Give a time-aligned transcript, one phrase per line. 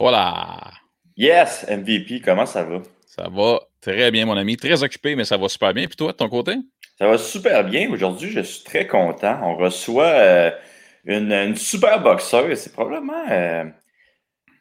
[0.00, 0.56] Voilà.
[1.14, 2.80] Yes, MVP, comment ça va?
[3.06, 4.56] Ça va très bien, mon ami.
[4.56, 5.86] Très occupé, mais ça va super bien.
[5.86, 6.54] Puis toi, de ton côté?
[6.98, 7.90] Ça va super bien.
[7.90, 9.38] Aujourd'hui, je suis très content.
[9.42, 10.50] On reçoit euh,
[11.04, 12.58] une, super boxeuse.
[12.58, 13.64] C'est probablement euh,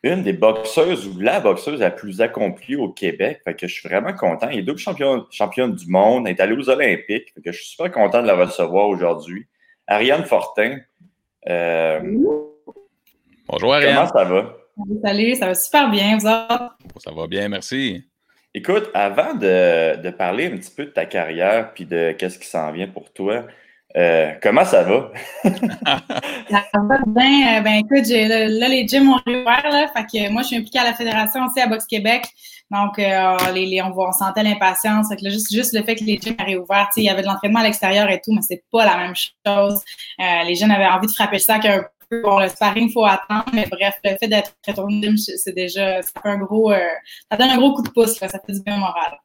[0.04, 3.40] une des boxeuses ou la boxeuse la plus accomplie au Québec.
[3.46, 4.50] Fait que je suis vraiment content.
[4.50, 6.28] Elle est double championne, championne du monde.
[6.28, 7.34] Elle est allée aux Olympiques.
[7.34, 9.48] Fait que je suis super content de la recevoir aujourd'hui.
[9.90, 10.78] Ariane Fortin.
[11.50, 12.00] Euh,
[13.48, 13.96] Bonjour, Ariane.
[13.96, 14.56] Comment ça va?
[15.04, 18.04] Salut, ça va super bien, vous Ça va bien, merci.
[18.54, 22.72] Écoute, avant de, parler un petit peu de ta carrière puis de qu'est-ce qui s'en
[22.72, 23.46] vient pour toi,
[23.98, 25.12] euh, comment ça va?
[25.44, 27.58] ça va bien.
[27.58, 30.80] Euh, ben écoute, là, les gyms ont réouvert, là, fait que moi, je suis impliquée
[30.80, 32.26] à la fédération aussi à Boxe Québec.
[32.72, 35.08] Donc, euh, les, on, sentait l'impatience.
[35.22, 38.10] juste, le fait que les gyms aient réouvert, il y avait de l'entraînement à l'extérieur
[38.10, 39.84] et tout, mais c'est pas la même chose.
[40.20, 43.46] les jeunes avaient envie de frapper le sac un Bon, le sparring, il faut attendre,
[43.54, 46.80] mais bref, le fait d'être retourné c'est déjà, un gros, euh,
[47.30, 49.20] ça donne un gros coup de pouce, ça fait du bien moral.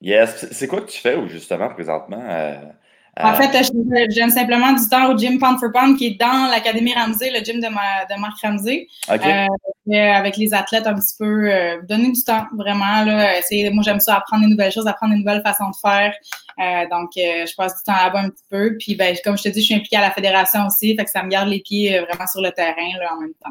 [0.00, 0.46] Yes.
[0.52, 2.22] C'est quoi que tu fais, justement, présentement?
[3.20, 6.18] Euh, en fait, je donne simplement du temps au gym Pound for Pound qui est
[6.18, 8.86] dans l'Académie Ramsey, le gym de, de Marc Ramsey.
[9.10, 13.04] Euh, avec les athlètes un petit peu, euh, donner du temps, vraiment.
[13.04, 13.40] Là,
[13.72, 16.14] moi, j'aime ça, apprendre des nouvelles choses, apprendre des nouvelles façons de faire.
[16.58, 18.76] Euh, donc, je passe du temps là-bas un petit peu.
[18.78, 21.10] Puis, ben, comme je te dis, je suis impliquée à la fédération aussi, fait que
[21.10, 23.50] ça me garde les pieds vraiment sur le terrain là, en même temps.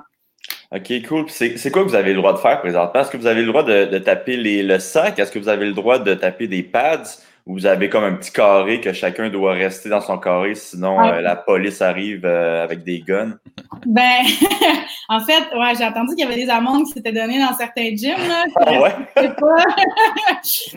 [0.73, 1.29] OK, cool.
[1.29, 3.01] C'est quoi que vous avez le droit de faire présentement?
[3.01, 5.19] Est-ce que vous avez le droit de, de taper les, le sac?
[5.19, 7.03] Est-ce que vous avez le droit de taper des pads?
[7.51, 11.19] Vous avez comme un petit carré que chacun doit rester dans son carré, sinon euh,
[11.19, 13.37] la police arrive euh, avec des guns?
[13.85, 14.21] Ben,
[15.09, 17.93] en fait, ouais, j'ai entendu qu'il y avait des amendes qui s'étaient données dans certains
[17.95, 18.15] gyms.
[18.27, 18.45] Là.
[18.65, 18.95] Ah ouais?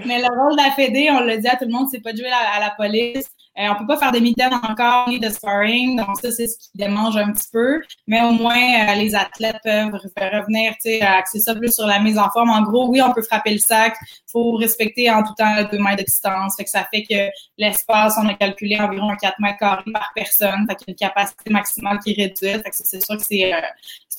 [0.06, 2.12] Mais le rôle de la Fédé, on l'a dit à tout le monde, c'est pas
[2.12, 3.28] de jouer à la police.
[3.58, 6.58] Euh, on peut pas faire de mitaines encore ni de sparring, donc ça c'est ce
[6.58, 7.80] qui démange un petit peu.
[8.06, 12.00] Mais au moins euh, les athlètes peuvent revenir, tu sais, axer ça plus sur la
[12.00, 12.50] mise en forme.
[12.50, 13.96] En gros, oui, on peut frapper le sac,
[14.34, 16.56] faut respecter en tout temps 2 mètres de distance.
[16.56, 20.66] Fait que ça fait que l'espace, on a calculé environ 4 mètres carrés par personne.
[20.68, 22.62] Fait qu'il y a une capacité maximale qui est réduite.
[22.62, 23.60] Fait que c'est sûr que c'est euh,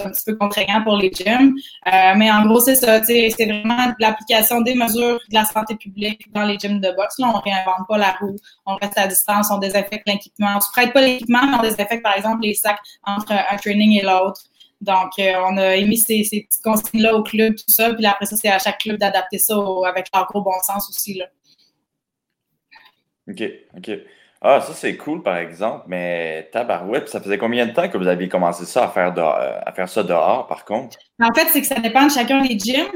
[0.03, 1.53] un petit peu contraignant pour les gyms.
[1.87, 6.31] Euh, mais en gros, c'est ça, c'est vraiment l'application des mesures de la santé publique
[6.33, 7.19] dans les gyms de boxe.
[7.19, 8.35] Là, on réinvente pas la roue,
[8.65, 10.53] on reste à distance, on désinfecte l'équipement.
[10.57, 13.99] On se prête pas l'équipement, mais on désinfecte, par exemple, les sacs entre un training
[13.99, 14.41] et l'autre.
[14.81, 17.93] Donc, euh, on a émis ces, ces petites consignes-là au club, tout ça.
[17.93, 19.55] Puis après ça, c'est à chaque club d'adapter ça
[19.87, 21.15] avec leur gros bon sens aussi.
[21.15, 21.25] Là.
[23.29, 23.43] OK,
[23.77, 23.91] OK.
[24.41, 28.07] Ah, ça, c'est cool, par exemple, mais tabarouette, ça faisait combien de temps que vous
[28.07, 30.97] aviez commencé ça à faire, à faire ça dehors, par contre?
[31.21, 32.87] En fait, c'est que ça dépend de chacun des gyms.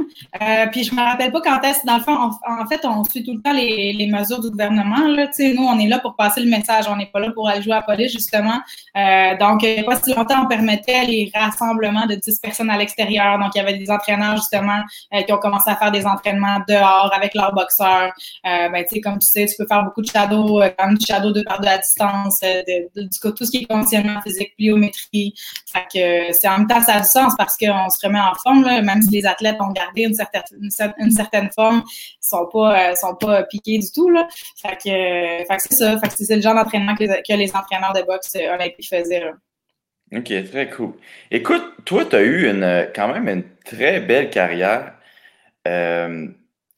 [0.41, 1.85] Euh, puis je me rappelle pas quand est-ce.
[1.85, 5.07] Dans le fond, en fait, on suit tout le temps les, mesures du gouvernement.
[5.07, 5.27] Là.
[5.39, 6.85] nous, on est là pour passer le message.
[6.89, 8.59] On n'est pas là pour aller jouer à la police, justement.
[8.97, 12.69] Euh, donc, il n'y a pas si longtemps, on permettait les rassemblements de 10 personnes
[12.69, 13.39] à l'extérieur.
[13.39, 14.81] Donc, il y avait des entraîneurs, justement,
[15.13, 18.11] euh, qui ont commencé à faire des entraînements dehors avec leurs boxeurs.
[18.45, 21.31] Euh, ben, comme tu sais, tu peux faire beaucoup de shadow, euh, comme du shadow
[21.31, 25.33] de par de la distance, de, du coup, tout ce qui est conditionnement physique, pliométrie.
[25.71, 29.01] Fait que c'est en même temps, ça a du sens parce qu'on en forme, même
[29.01, 30.41] si les athlètes ont gardé une certaine,
[30.97, 34.09] une, certaine forme, ils sont euh, sont pas piqués du tout.
[34.09, 34.27] Là.
[34.61, 35.99] Fait que, que c'est ça.
[36.17, 39.19] C'est le genre d'entraînement que, que, les entraîneurs de boxe euh, olympiques faisaient.
[39.19, 39.33] Là.
[40.17, 40.93] OK, très cool.
[41.29, 44.93] Écoute, toi, tu as eu une, quand même une très belle carrière.
[45.67, 46.27] Euh,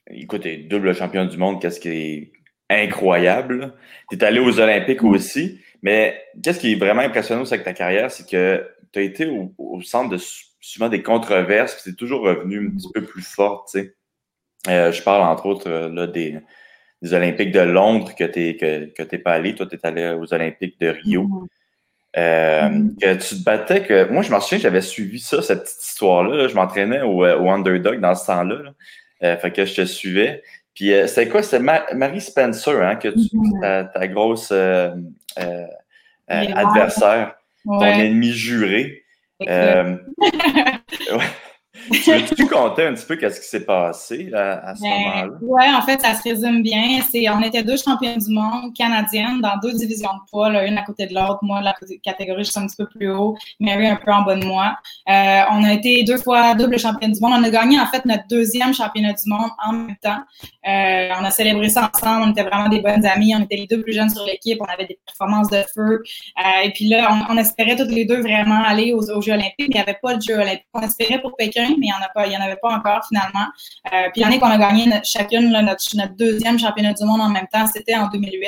[0.09, 2.31] écoute, tu es double champion du monde, qu'est-ce qui est
[2.71, 3.73] incroyable.
[4.09, 8.11] Tu es allé aux Olympiques aussi, mais qu'est-ce qui est vraiment impressionnant avec ta carrière,
[8.11, 10.17] c'est que tu as été au, au centre de
[10.61, 13.95] souvent des controverses, puis c'est toujours revenu un petit peu plus fort, tu sais.
[14.69, 16.37] Euh, je parle entre autres euh, là, des,
[17.01, 19.55] des, Olympiques de Londres que tu que, que pas allé.
[19.55, 21.23] Toi, tu es allé aux Olympiques de Rio.
[21.23, 21.47] Mm-hmm.
[22.17, 22.99] Euh, mm-hmm.
[22.99, 24.09] que tu te battais que.
[24.11, 26.47] Moi, je m'en souviens, j'avais suivi ça, cette petite histoire-là.
[26.47, 29.37] Je m'entraînais au, au, underdog dans ce temps-là.
[29.37, 30.43] fait que je te suivais.
[30.73, 31.43] Puis c'était quoi?
[31.43, 33.91] C'était Marie Spencer, hein, que tu mm-hmm.
[33.93, 34.51] ta, grosse
[36.27, 37.35] adversaire,
[37.66, 39.01] ton ennemi juré.
[39.47, 41.25] Euh, ouais.
[41.91, 45.38] Tu compter un petit peu qu'est-ce qui s'est passé à, ce ben, moment-là?
[45.41, 47.02] Oui, en fait, ça se résume bien.
[47.11, 50.84] C'est, on était deux championnes du monde canadiennes dans deux divisions de poids, une à
[50.84, 51.40] côté de l'autre.
[51.41, 53.38] Moi, la catégorie, je suis un petit peu plus haut.
[53.59, 54.76] Mary, un peu en bas de moi.
[55.09, 57.34] Euh, on a été deux fois double championne du monde.
[57.38, 60.22] On a gagné, en fait, notre deuxième championnat du monde en même temps.
[60.67, 62.23] Euh, on a célébré ça ensemble.
[62.28, 63.35] On était vraiment des bonnes amies.
[63.35, 64.58] On était les deux plus jeunes sur l'équipe.
[64.61, 66.02] On avait des performances de feu.
[66.40, 69.73] Euh, et puis là, on, espérait toutes les deux vraiment aller aux, Jeux olympiques, il
[69.73, 70.67] n'y avait pas de Jeux olympiques.
[70.73, 73.47] On espérait pour Pékin mais il n'y en, avait pas encore finalement.
[73.91, 77.66] Euh, puis l'année qu'on a gagné chacune notre, deuxième championnat du monde en même temps,
[77.67, 78.47] c'était en 2008.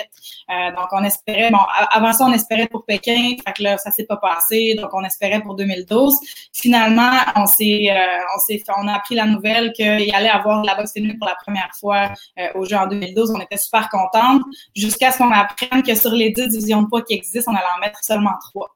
[0.50, 1.60] Euh, donc on espérait, bon,
[1.92, 5.04] avant ça, on espérait pour Pékin, fait que là, ça s'est pas passé, donc on
[5.04, 6.16] espérait pour 2012.
[6.54, 7.96] Finalement, on s'est, euh,
[8.36, 11.70] on on a appris la nouvelle qu'il allait avoir la boxe féminine pour la première
[11.80, 13.32] fois euh, au jeu en 2012.
[13.36, 14.44] On était super contentes
[14.76, 17.66] jusqu'à ce qu'on apprenne que sur les 10 divisions de poids qui existent, on allait
[17.76, 18.70] en mettre seulement trois.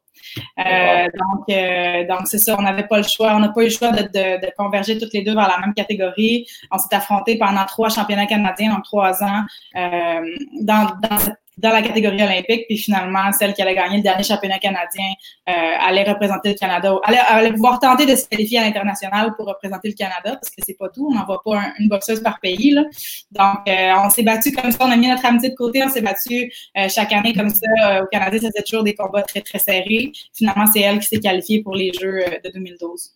[0.60, 3.34] Euh, donc, euh, donc c'est ça, on n'avait pas le choix.
[3.36, 6.48] On n'a pas eu le choix de, converger toutes les deux vers la même catégorie.
[6.72, 9.44] On s'est affrontés pendant trois championnats canadiens en trois ans
[9.76, 10.22] euh,
[10.62, 12.66] dans, dans cette dans la catégorie olympique.
[12.68, 15.06] Puis finalement, celle qui allait gagner le dernier championnat canadien
[15.50, 19.48] euh, allait représenter le Canada, allait, allait pouvoir tenter de se qualifier à l'international pour
[19.48, 22.72] représenter le Canada, parce que c'est pas tout, on n'envoie pas une boxeuse par pays.
[22.72, 22.84] Là.
[23.32, 25.90] Donc, euh, on s'est battu comme ça, on a mis notre amitié de côté, on
[25.90, 28.04] s'est battu euh, chaque année comme ça.
[28.04, 30.12] Au Canada, faisait toujours des combats très, très serrés.
[30.34, 33.14] Finalement, c'est elle qui s'est qualifiée pour les Jeux de 2012.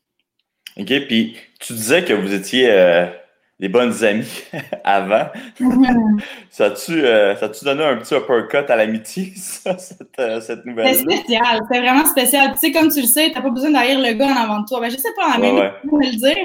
[0.77, 2.69] OK, puis tu disais que vous étiez
[3.61, 4.43] des bonnes amies
[4.83, 5.27] avant.
[6.49, 11.03] ça a-tu euh, donné un petit uppercut à l'amitié, ça, cette, euh, cette nouvelle C'est
[11.03, 12.51] spécial, c'est vraiment spécial.
[12.53, 14.65] Tu sais, comme tu le sais, t'as pas besoin d'aller le gars en avant de
[14.65, 14.81] toi.
[14.81, 16.09] Ben, je sais pas, mais ouais, ouais.
[16.11, 16.37] le dire.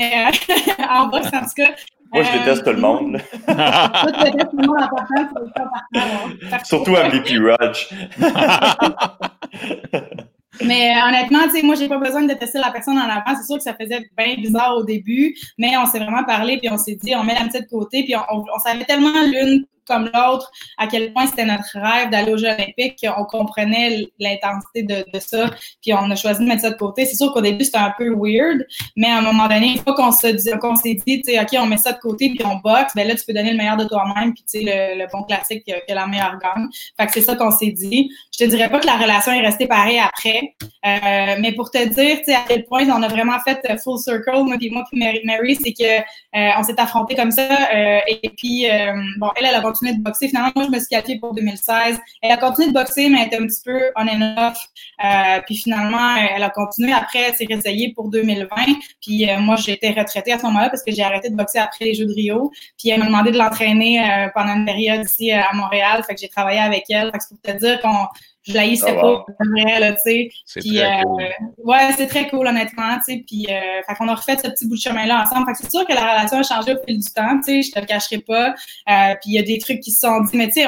[0.00, 0.30] Euh,
[0.88, 1.70] en boxe, en tout cas.
[2.12, 3.10] Moi, je déteste tout le monde.
[3.10, 6.64] Moi, je déteste tout le monde en partant.
[6.64, 7.88] Surtout MVP Raj.
[10.64, 13.36] Mais euh, honnêtement, tu sais, moi, j'ai pas besoin de tester la personne en avant.
[13.36, 16.68] C'est sûr que ça faisait bien bizarre au début, mais on s'est vraiment parlé, puis
[16.70, 19.22] on s'est dit, on met la petite de côté, puis on, on, on savait tellement
[19.22, 24.06] l'une comme l'autre, à quel point c'était notre rêve d'aller aux Jeux olympiques, qu'on comprenait
[24.18, 25.50] l'intensité de, ça,
[25.82, 27.04] puis on a choisi de mettre ça de côté.
[27.06, 28.66] C'est sûr qu'au début, c'était un peu weird,
[28.96, 30.50] mais à un moment donné, une fois qu'on s'est dit,
[31.04, 33.52] dit, OK, on met ça de côté, puis on boxe, ben là, tu peux donner
[33.52, 36.68] le meilleur de toi-même, puis tu sais, le, bon classique que, la meilleure gagne.
[36.98, 38.10] Fait que c'est ça qu'on s'est dit.
[38.32, 41.78] Je te dirais pas que la relation est restée pareille après, euh, mais pour te
[41.78, 44.84] dire, tu sais, à quel point on a vraiment fait full circle, moi puis moi
[44.90, 48.66] puis Mary, c'est que euh, on s'est affrontés comme ça, euh, et puis,
[49.18, 50.28] bon, elle, elle a continué de boxer.
[50.28, 51.98] Finalement, moi, je me suis qualifiée pour 2016.
[52.22, 54.58] Elle a continué de boxer, mais elle était un petit peu on and off.
[55.04, 56.92] Euh, puis finalement, elle a continué.
[56.92, 58.48] Après, elle s'est réessayée pour 2020.
[59.00, 61.84] Puis euh, moi, été retraitée à ce moment-là parce que j'ai arrêté de boxer après
[61.84, 62.50] les Jeux de Rio.
[62.78, 66.02] Puis elle m'a demandé de l'entraîner euh, pendant une période ici à Montréal.
[66.06, 67.10] Fait que j'ai travaillé avec elle.
[67.10, 68.06] Fait que c'est pour te dire qu'on
[68.46, 69.24] je la oh, wow.
[69.24, 70.28] pas vrai, là, tu sais.
[70.44, 71.24] C'est très euh, cool.
[71.64, 73.24] Ouais, c'est très cool, honnêtement, tu sais.
[73.26, 75.46] Puis, euh, fait qu'on a refait ce petit bout de chemin-là ensemble.
[75.46, 77.62] Fait que c'est sûr que la relation a changé au fil du temps, tu sais,
[77.62, 78.50] je te le cacherai pas.
[78.50, 80.66] Euh, puis, il y a des trucs qui se sont dit, mais tu sais,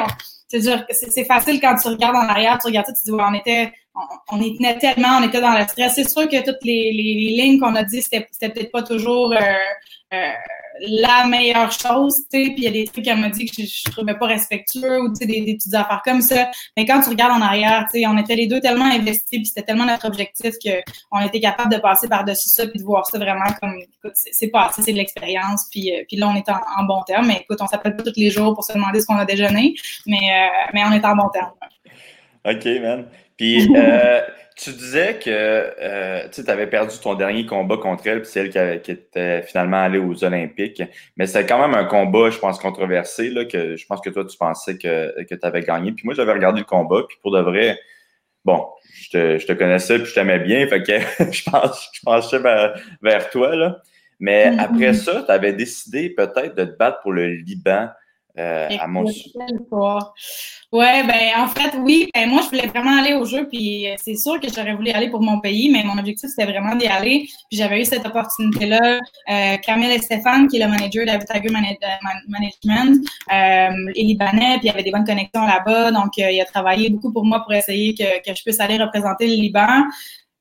[0.48, 3.22] c'est dur, c'est facile quand tu regardes en arrière, tu regardes ça, tu dis, ouais,
[3.22, 5.94] on était, on, on était tellement, on était dans le stress.
[5.94, 9.32] C'est sûr que toutes les, les, les lignes qu'on a dit, c'était peut-être pas toujours,
[9.32, 9.36] euh,
[10.14, 10.32] euh,
[10.80, 13.62] la meilleure chose, tu sais, puis il y a des trucs qu'elle m'a dit que
[13.62, 16.50] je, je trouvais pas respectueux ou tu sais des, des, petites affaires comme ça.
[16.76, 19.46] Mais quand tu regardes en arrière, tu sais, on était les deux tellement investis puis
[19.46, 20.70] c'était tellement notre objectif que
[21.10, 24.48] on était capable de passer par-dessus ça puis de voir ça vraiment comme écoute, c'est
[24.48, 27.26] pas assez, c'est de l'expérience puis euh, puis là on est en, en, bon terme.
[27.26, 29.74] Mais écoute, on s'appelle pas tous les jours pour se demander ce qu'on a déjeuné,
[30.06, 31.52] mais euh, mais on est en bon terme.
[32.44, 33.06] OK, man.
[33.36, 34.20] Puis euh,
[34.58, 38.50] tu disais que euh, tu avais perdu ton dernier combat contre elle, puis c'est elle
[38.50, 40.82] qui, qui, était finalement allée aux Olympiques.
[41.16, 44.24] Mais c'est quand même un combat, je pense, controversé, là, que je pense que toi,
[44.24, 45.92] tu pensais que, que tu avais gagné.
[45.92, 47.78] Puis moi, j'avais regardé le combat, puis pour de vrai,
[48.44, 50.98] bon, je te, je te connaissais, puis je t'aimais bien, fait que
[51.32, 53.54] je, pense, je pensais vers, vers toi.
[53.54, 53.80] Là.
[54.18, 54.58] Mais mm-hmm.
[54.58, 57.90] après ça, tu avais décidé peut-être de te battre pour le Liban.
[58.38, 59.04] Euh, à mon
[60.70, 62.10] Ouais, ben en fait, oui.
[62.14, 64.90] Ben, moi, je voulais vraiment aller au jeu, puis euh, c'est sûr que j'aurais voulu
[64.90, 67.26] aller pour mon pays, mais mon objectif, c'était vraiment d'y aller.
[67.48, 69.00] Puis j'avais eu cette opportunité-là.
[69.30, 71.48] Euh, Camille et Stéphane, qui est le manager Tiger
[72.28, 73.02] Management,
[73.32, 75.90] euh, est libanais, puis il avait des bonnes connexions là-bas.
[75.90, 78.76] Donc, euh, il a travaillé beaucoup pour moi pour essayer que, que je puisse aller
[78.76, 79.84] représenter le Liban.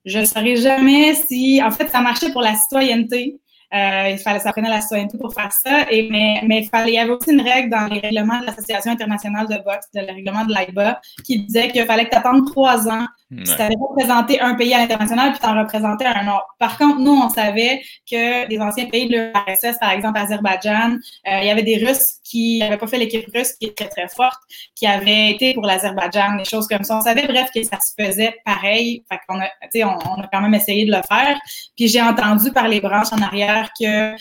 [0.03, 3.39] Je ne saurais jamais si, en fait, ça marchait pour la citoyenneté.
[3.73, 5.91] Euh, il fallait, ça prenait la citoyenneté pour faire ça.
[5.91, 8.45] Et, mais, mais il, fallait, il y avait aussi une règle dans les règlements de
[8.45, 12.47] l'Association internationale de boxe, le règlement de l'AIBA, qui disait qu'il fallait que tu attendes
[12.47, 13.45] trois ans Ouais.
[13.45, 16.47] Si tu avais représenté un pays à l'international puis tu en représentais un autre.
[16.59, 21.39] Par contre, nous, on savait que des anciens pays de l'URSS, par exemple Azerbaïdjan, euh,
[21.41, 24.07] il y avait des Russes qui n'avaient pas fait l'équipe russe qui est très, très
[24.07, 24.39] forte,
[24.75, 26.97] qui avaient été pour l'Azerbaïdjan, des choses comme ça.
[26.97, 29.03] On savait, bref, que ça se faisait pareil.
[29.11, 29.49] Fait qu'on a,
[29.85, 31.37] on, on a quand même essayé de le faire.
[31.75, 34.15] Puis j'ai entendu par les branches en arrière que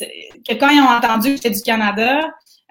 [0.00, 2.20] que quand ils ont entendu que j'étais du Canada,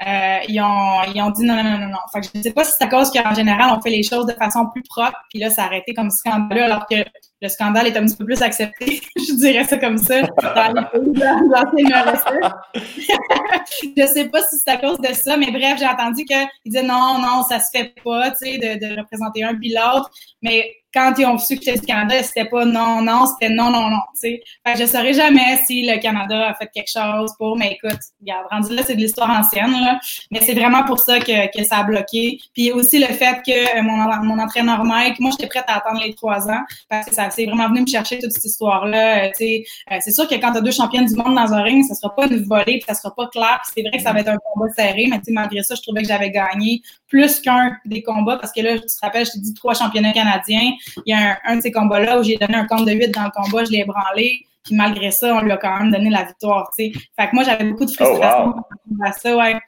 [0.05, 1.97] euh, ils, ont, ils ont dit non, non, non, non, non.
[2.11, 4.03] Fait que je ne sais pas si c'est à cause qu'en général, on fait les
[4.03, 6.95] choses de façon plus propre, puis là, ça a arrêté comme scandaleux, alors que
[7.43, 11.83] le scandale est un petit peu plus accepté, je dirais ça comme ça, dans les
[13.97, 16.83] Je sais pas si c'est à cause de ça, mais bref, j'ai entendu qu'il disait
[16.83, 20.09] non, non, ça se fait pas, tu sais, de, de représenter un puis l'autre.
[20.41, 23.71] Mais quand ils ont su que j'étais du Canada, c'était pas non, non, c'était non,
[23.71, 24.43] non, non, tu sais.
[24.65, 27.99] Fait que je saurais jamais si le Canada a fait quelque chose pour, mais écoute,
[28.21, 29.99] regarde, rendu là, c'est de l'histoire ancienne, là.
[30.31, 32.39] Mais c'est vraiment pour ça que, que ça a bloqué.
[32.53, 36.01] Puis aussi le fait que euh, mon, mon entraîneur Mike, moi, j'étais prête à attendre
[36.03, 39.25] les trois ans parce que ça c'est vraiment venu me chercher toute cette histoire-là.
[39.25, 41.83] Euh, tu euh, c'est sûr que quand t'as deux championnes du monde dans un ring,
[41.85, 43.61] ça sera pas une volée, puis ça sera pas clair.
[43.73, 46.01] c'est vrai que ça va être un combat serré, mais tu malgré ça, je trouvais
[46.01, 49.39] que j'avais gagné plus qu'un des combats parce que là, tu te rappelles, je t'ai
[49.39, 50.71] dit trois championnats canadiens
[51.05, 53.23] il y a un, de ces combats-là où j'ai donné un compte de 8 dans
[53.23, 54.45] le combat, je l'ai ébranlé.
[54.63, 56.91] Puis malgré ça, on lui a quand même donné la victoire, tu.
[56.91, 59.59] Fait que moi, j'avais beaucoup de oh, frustration oh, ça, ouais.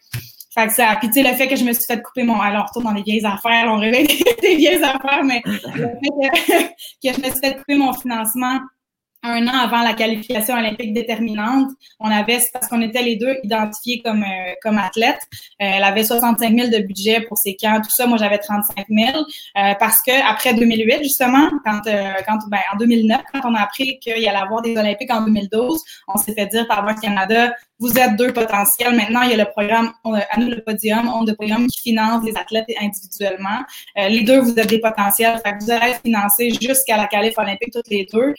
[0.58, 2.40] Fait que ça, puis tu sais, le fait que je me suis fait couper mon,
[2.40, 4.08] alors retourne dans les vieilles affaires, on réveille
[4.42, 8.60] des vieilles affaires, mais le fait que, je me suis fait couper mon financement
[9.26, 11.72] un an avant la qualification olympique déterminante.
[12.00, 15.22] On avait, parce qu'on était les deux identifiés comme, euh, comme athlètes.
[15.62, 18.08] Euh, elle avait 65 000 de budget pour ses camps, tout ça.
[18.08, 19.18] Moi, j'avais 35 000.
[19.18, 21.82] Euh, parce que après 2008, justement, quand,
[22.28, 25.22] quand ben, en 2009, quand on a appris qu'il y allait avoir des Olympiques en
[25.22, 28.96] 2012, on s'est fait dire par Voice Canada, vous êtes deux potentiels.
[28.96, 32.24] Maintenant, il y a le programme à nous le podium, on de podium qui finance
[32.24, 33.60] les athlètes individuellement.
[33.98, 35.42] les deux, vous êtes des potentiels.
[35.60, 38.34] Vous allez être financés jusqu'à la qualif olympique toutes les deux.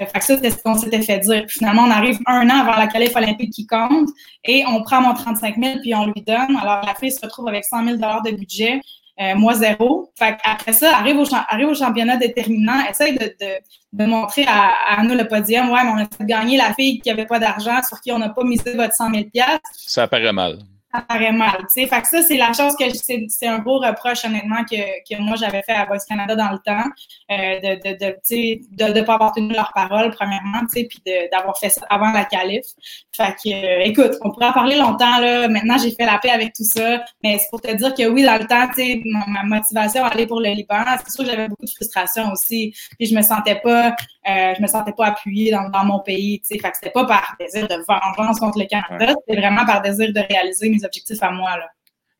[0.00, 1.44] Euh, fait que ça, c'est ce qu'on s'était fait dire.
[1.48, 4.08] finalement, on arrive un an avant la qualif olympique qui compte
[4.44, 6.56] et on prend mon 35 000 puis on lui donne.
[6.60, 8.80] Alors, la fille se retrouve avec 100 000 de budget,
[9.20, 10.10] euh, moi zéro.
[10.18, 15.84] Fait après ça, arrive au, championnat déterminant, essaye de, montrer à, nous le podium, ouais,
[15.84, 18.30] mais on a fait gagner la fille qui avait pas d'argent, sur qui on n'a
[18.30, 19.26] pas misé votre 100 000
[19.72, 20.58] Ça paraît mal
[21.00, 21.66] paraît mal.
[21.74, 22.84] Fait que ça, c'est la chose que
[23.28, 24.76] c'est un beau reproche, honnêtement, que,
[25.08, 26.88] que moi j'avais fait à Voice Canada dans le temps,
[27.30, 30.88] euh, de de, de, de, de pas avoir tenu leur parole, premièrement, puis
[31.32, 32.66] d'avoir fait ça avant la calife.
[33.14, 35.48] Fait que, euh, écoute, on pourrait en parler longtemps, là.
[35.48, 37.04] Maintenant, j'ai fait la paix avec tout ça.
[37.22, 40.26] Mais c'est pour te dire que oui, dans le temps, sais, ma, motivation à aller
[40.26, 42.74] pour le Liban, c'est sûr que j'avais beaucoup de frustration aussi.
[42.98, 43.88] Puis je me sentais pas,
[44.28, 46.58] euh, je me sentais pas appuyée dans, dans mon pays, tu sais.
[46.58, 50.12] Fait que c'était pas par désir de vengeance contre le Canada, c'était vraiment par désir
[50.12, 51.56] de réaliser mes objectifs à moi.
[51.56, 51.66] Là.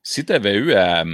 [0.05, 1.05] Si tu avais eu à,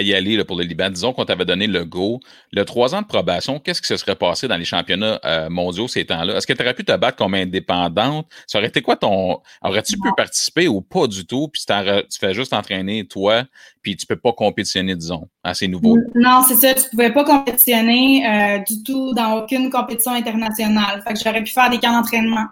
[0.00, 2.20] y aller pour le Liban, disons qu'on t'avait donné le go,
[2.52, 5.88] le trois ans de probation, qu'est-ce qui se serait passé dans les championnats euh, mondiaux
[5.88, 6.36] ces temps-là?
[6.36, 8.26] Est-ce que tu aurais pu te battre comme indépendante?
[8.46, 9.40] Ça aurait été quoi ton.
[9.62, 11.48] Aurais-tu pu participer ou pas du tout?
[11.48, 13.44] Puis tu fais juste entraîner toi,
[13.80, 15.96] puis tu peux pas compétitionner, disons, à ces nouveaux.
[16.14, 16.74] Non, c'est ça.
[16.74, 21.02] Tu pouvais pas compétitionner euh, du tout dans aucune compétition internationale.
[21.06, 22.44] Fait que j'aurais pu faire des camps d'entraînement.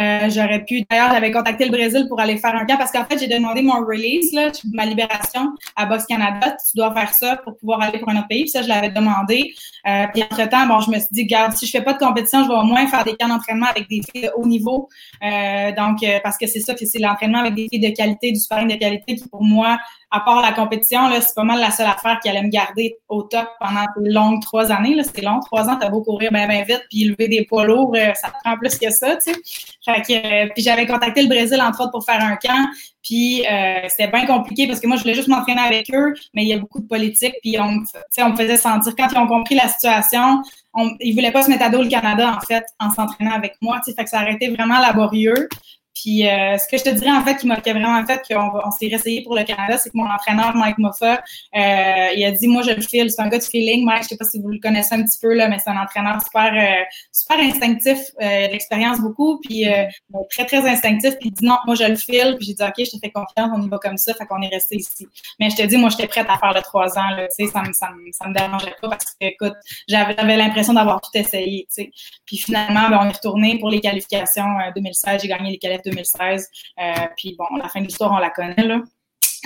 [0.00, 3.04] Euh, j'aurais pu, d'ailleurs, j'avais contacté le Brésil pour aller faire un camp parce qu'en
[3.04, 6.56] fait, j'ai demandé mon release, là, ma libération à Box Canada.
[6.70, 8.42] Tu dois faire ça pour pouvoir aller pour un autre pays.
[8.42, 9.54] Puis ça, je l'avais demandé.
[9.86, 12.42] Euh, puis entre-temps, bon, je me suis dit, garde, si je fais pas de compétition,
[12.42, 14.88] je vais au moins faire des camps d'entraînement avec des filles de haut niveau.
[15.22, 18.32] Euh, donc, euh, parce que c'est ça que c'est l'entraînement avec des filles de qualité,
[18.32, 19.78] du sparring de qualité qui, pour moi,
[20.14, 23.22] à part la compétition, c'est pas mal la seule affaire qui allait me garder au
[23.22, 24.96] top pendant de longues trois années.
[25.02, 28.14] C'est long, trois ans, t'as beau courir bien, vite, puis lever des poids lourds, euh,
[28.14, 29.40] ça prend plus que ça, tu sais.
[29.88, 32.68] Euh, puis j'avais contacté le Brésil, entre autres, pour faire un camp.
[33.02, 36.42] Puis euh, c'était bien compliqué parce que moi, je voulais juste m'entraîner avec eux, mais
[36.44, 37.34] il y a beaucoup de politique.
[37.42, 37.82] Puis on,
[38.18, 40.42] on me faisait sentir, quand ils ont compris la situation,
[40.74, 43.56] on, ils voulaient pas se mettre à dos le Canada, en fait, en s'entraînant avec
[43.60, 43.80] moi.
[43.84, 45.48] Fait que ça aurait été vraiment laborieux.
[45.94, 48.70] Puis euh, ce que je te dirais en fait qui m'a vraiment fait qu'on on,
[48.72, 52.48] s'est réessayé pour le Canada, c'est que mon entraîneur Mike Moffa, euh, il a dit
[52.48, 53.84] moi je le file, c'est un gars de feeling.
[53.84, 55.80] Mike, je sais pas si vous le connaissez un petit peu là, mais c'est un
[55.80, 59.84] entraîneur super euh, super instinctif, euh, l'expérience beaucoup, puis euh,
[60.30, 61.14] très très instinctif.
[61.20, 62.34] Puis il dit non, moi je le file.
[62.38, 64.42] Puis j'ai dit ok, je te fais confiance, on y va comme ça, fait qu'on
[64.42, 65.06] est resté ici.
[65.38, 67.52] Mais je te dis moi j'étais prête à faire le trois ans là, tu sais,
[67.52, 69.54] ça me ça me ça me dérangeait pas parce que écoute,
[69.88, 71.90] j'avais l'impression d'avoir tout essayé, tu sais.
[72.26, 76.48] Puis finalement, ben, on est retourné pour les qualifications 2016, j'ai gagné les qualifications 2016.
[76.78, 78.82] Euh, puis bon, la fin de l'histoire, on la connaît, là.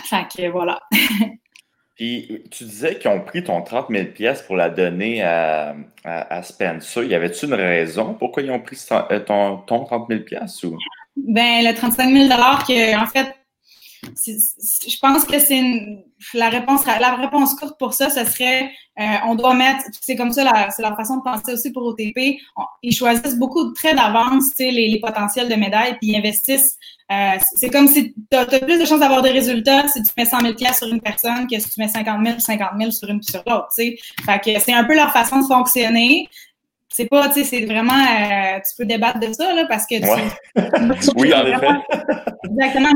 [0.04, 0.80] Fait que voilà.
[1.98, 6.42] Puis tu disais qu'ils ont pris ton 30 000 pièces pour la donner à, à,
[6.44, 7.02] Spencer.
[7.02, 10.78] Y avait-tu une raison pourquoi ils ont pris euh, ton, ton 30 000 pièces ou?
[11.16, 13.34] Ben, le 35 000 que, en fait,
[14.02, 15.62] je pense que c'est
[16.34, 20.32] la réponse la réponse courte pour ça ce serait euh, on doit mettre c'est comme
[20.32, 22.38] ça c'est leur façon de penser aussi pour OTP
[22.82, 26.78] ils choisissent beaucoup très d'avance les, les potentiels de médailles puis ils investissent
[27.10, 30.26] euh, c'est comme si tu as, plus de chances d'avoir des résultats si tu mets
[30.26, 33.08] 100 000 sur une personne que si tu mets 50 000 ou 50 000 sur
[33.08, 33.68] une sur l'autre.
[33.70, 33.96] C'est
[34.74, 36.28] un peu leur façon de fonctionner
[36.98, 40.00] c'est pas, tu sais, c'est vraiment, euh, tu peux débattre de ça, là, parce que
[40.00, 41.68] tu, Oui, en effet.
[42.50, 42.88] Exactement.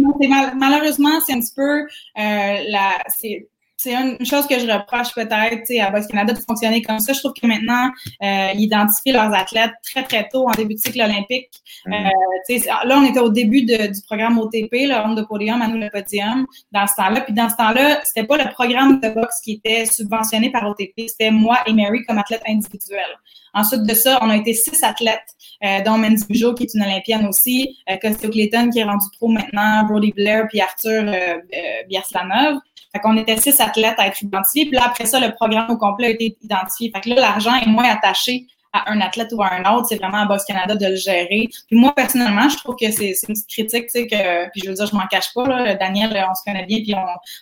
[0.56, 3.46] malheureusement, c'est un petit peu, euh, la, c'est,
[3.82, 7.12] c'est une chose que je reproche peut-être à Box Canada de fonctionner comme ça.
[7.12, 7.90] Je trouve que maintenant,
[8.22, 11.50] euh, ils identifient leurs athlètes très, très tôt en début de cycle olympique.
[11.86, 11.92] Mm.
[11.92, 15.66] Euh, là, on était au début de, du programme OTP, le Ronde de Podium, à
[15.66, 17.22] nous le podium, dans ce temps-là.
[17.22, 21.08] Puis dans ce temps-là, c'était pas le programme de boxe qui était subventionné par OTP,
[21.08, 23.18] c'était moi et Mary comme athlète individuelle.
[23.54, 25.20] Ensuite de ça, on a été six athlètes,
[25.64, 29.06] euh, dont Mendy Bujo, qui est une Olympienne aussi, euh, Costio Clayton, qui est rendu
[29.18, 32.58] pro maintenant, Brody Blair, puis Arthur euh, euh Biaslanov.
[32.90, 34.64] Fait qu'on était six athlètes à être identifiés.
[34.64, 36.90] Puis là, après ça, le programme au complet a été identifié.
[36.94, 39.96] Fait que là, l'argent est moins attaché à un athlète ou à un autre, c'est
[39.96, 41.48] vraiment à Box Canada de le gérer.
[41.66, 44.70] Puis moi, personnellement, je trouve que c'est une petite critique, tu sais, que, puis je
[44.70, 46.94] veux dire, je m'en cache pas, là, Daniel, on se connaît bien, puis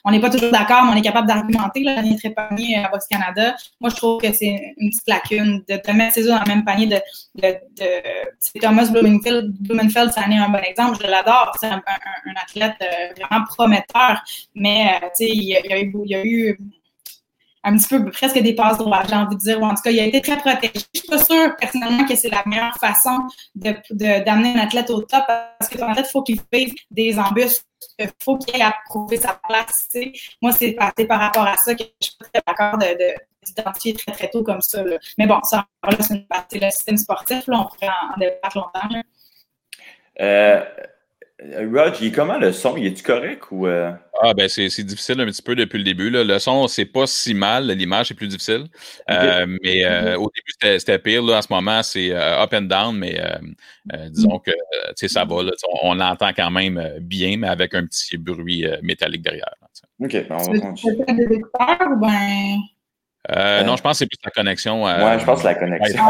[0.05, 3.07] on n'est pas toujours d'accord, mais on est capable d'argumenter, là, Daniel Trépanier à Box
[3.07, 3.55] Canada.
[3.81, 6.49] Moi, je trouve que c'est une petite lacune de te mettre ses œufs dans le
[6.49, 7.01] même panier de,
[7.37, 11.83] de, de Thomas Blumenfeld, Blumenfeld, ça en est un bon exemple, je l'adore, c'est un,
[11.87, 14.23] un, athlète euh, vraiment prometteur,
[14.55, 16.59] mais, euh, tu sais, il, il, y a eu
[17.63, 19.91] un petit peu presque des passes droits, j'ai envie de dire, ou en tout cas,
[19.91, 20.73] il a été très protégé.
[20.95, 23.19] Je suis pas sûre personnellement que c'est la meilleure façon
[23.55, 23.85] d'amener
[24.55, 27.59] de, un athlète au top parce que ton athlète, il faut qu'il vive des embûches,
[28.23, 28.75] faut qu'il ait à
[29.21, 29.89] sa place.
[30.41, 30.73] Moi, c'est
[31.07, 34.43] par rapport à ça que je suis très d'accord de, de d'identifier très, très tôt
[34.43, 34.83] comme ça.
[35.19, 35.67] Mais bon, ça,
[36.01, 39.03] c'est une partie, le système sportif, là, on pourrait en, débattre longtemps.
[40.21, 40.65] Euh,
[41.43, 42.77] Rog, il est comment le son?
[42.77, 43.67] Il est-tu correct ou.
[43.67, 43.93] Euh?
[44.23, 46.11] Ah, ben, c'est difficile un petit peu depuis le début.
[46.11, 46.23] Là.
[46.23, 47.71] Le son, c'est pas si mal.
[47.71, 48.67] L'image est plus difficile.
[49.11, 51.23] Euh, mais euh, au début, c'était pire.
[51.23, 51.39] Là.
[51.39, 53.19] En ce moment, c'est up and down, mais
[54.11, 54.53] disons que
[55.09, 55.43] ça va.
[55.43, 55.53] Là.
[55.83, 59.55] On, l'entend quand même bien, mais avec un petit bruit métallique derrière.
[59.99, 61.41] OK, ben, on va continuer.
[63.29, 64.89] Euh, non, je pense que c'est plus la connexion.
[64.89, 66.03] Euh, ouais, je pense que la connexion.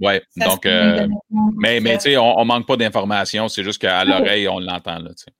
[0.00, 1.08] Ouais, donc, euh,
[1.56, 5.00] mais, mais tu sais, on, on, manque pas d'informations, c'est juste qu'à l'oreille, on l'entend,
[5.00, 5.32] là, tu sais.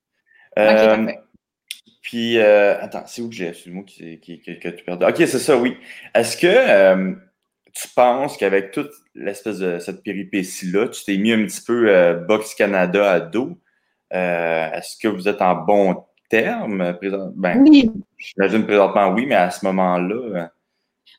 [0.58, 1.06] Euh,
[2.02, 4.98] puis, attends, c'est où que j'ai, c'est le mot qui, qui, que tu perds.
[5.02, 5.76] Ok, c'est ça, oui.
[6.14, 7.14] Est-ce que
[7.72, 12.54] tu penses qu'avec toute l'espèce de cette péripétie-là, tu t'es mis un petit peu Box
[12.54, 13.56] Canada à dos?
[14.10, 17.32] Est-ce que vous êtes en bon terme présent?
[17.36, 17.90] Ben, oui.
[18.18, 20.50] J'imagine présentement oui, mais à ce moment-là.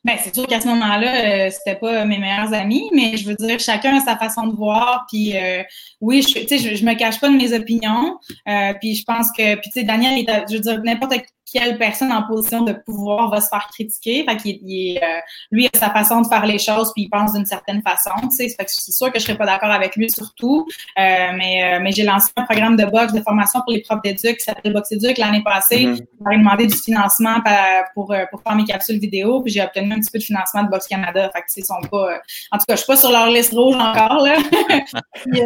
[0.04, 3.36] Ben, c'est sûr qu'à ce moment-là, euh, c'était pas mes meilleurs amis, mais je veux
[3.36, 5.06] dire, chacun a sa façon de voir.
[5.12, 5.64] Puis euh,
[6.00, 8.20] oui, je, je, je me cache pas de mes opinions.
[8.48, 11.14] Euh, puis je pense que, puis tu sais, Daniel, je veux dire, n'importe
[11.52, 14.26] quelle personne en position de pouvoir va se faire critiquer.
[14.28, 15.20] Fait qu'il il, euh,
[15.52, 18.10] lui a sa façon de faire les choses, puis il pense d'une certaine façon.
[18.30, 20.66] Tu sais, c'est sûr que je serais pas d'accord avec lui surtout.
[20.98, 24.02] Euh, mais euh, mais j'ai lancé un programme de boxe de formation pour les profs
[24.02, 25.86] d'éduc qui s'appelle Box Éduc l'année passée.
[25.86, 26.38] Mm -hmm.
[26.40, 27.38] demandé du financement
[27.94, 30.70] pour, pour faire mes capsules vidéo, puis j'ai obtenu un petit peu de financement de
[30.70, 31.30] Box Canada.
[31.34, 32.08] Fait que ils sont pas.
[32.52, 34.36] en tout cas, je suis pas sur leur liste rouge encore là.
[35.32, 35.42] puis,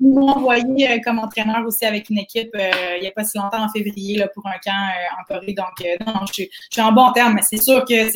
[0.00, 2.54] ils m'ont envoyé comme entraîneur aussi avec une équipe
[2.98, 4.84] il y a pas si longtemps en février là, pour un camp
[5.30, 8.10] Donc, euh, non, je, suis en bon terme, mais c'est sûr que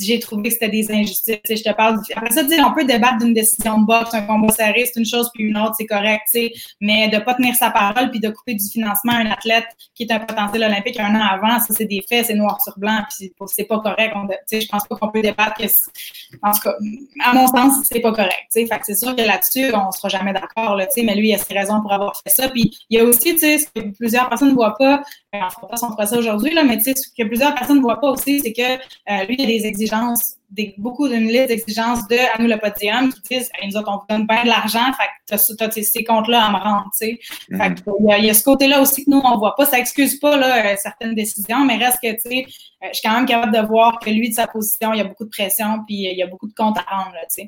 [0.00, 1.38] j'ai trouvé que c'était des injustices.
[1.48, 2.00] Je te parle.
[2.14, 5.30] Après ça, on peut débattre d'une décision de boxe, un combat serré, c'est une chose,
[5.34, 6.22] puis une autre, c'est correct.
[6.80, 9.66] Mais de ne pas tenir sa parole puis de couper du financement à un athlète
[9.94, 12.78] qui est un potentiel olympique un an avant, ça, c'est des faits, c'est noir sur
[12.78, 14.14] blanc, puis c'est pas correct.
[14.50, 15.64] Je pense pas qu'on peut débattre que.
[16.42, 16.74] En tout cas,
[17.24, 18.46] à mon sens, c'est pas correct.
[18.52, 21.54] Fait que c'est sûr que là-dessus, on sera jamais d'accord, mais lui, il a ses
[21.54, 22.48] raisons pour avoir fait ça.
[22.48, 25.90] Puis il y a aussi, ce que plusieurs personnes ne voient pas, fera pas son
[25.90, 29.36] procès aujourd'hui, mais ce que plusieurs personnes ne voient pas aussi, c'est que euh, lui,
[29.38, 33.12] il y a des exigences, des, beaucoup d'une liste d'exigences de à nous le podium
[33.12, 36.04] qui disent nous autres, on vous donne bien de l'argent, fait que tu as, ces
[36.04, 36.90] comptes-là à me rendre.
[36.98, 37.18] Tu sais.
[37.56, 39.54] Fait que, il, y a, il, y a, ce côté-là aussi que nous, on voit
[39.56, 39.66] pas.
[39.66, 42.46] Ça excuse pas là, euh, certaines décisions, mais reste que tu sais,
[42.82, 45.00] euh, je suis quand même capable de voir que lui, de sa position, il y
[45.00, 47.14] a beaucoup de pression, puis il y a beaucoup de comptes à rendre.
[47.14, 47.46] Là, tu sais.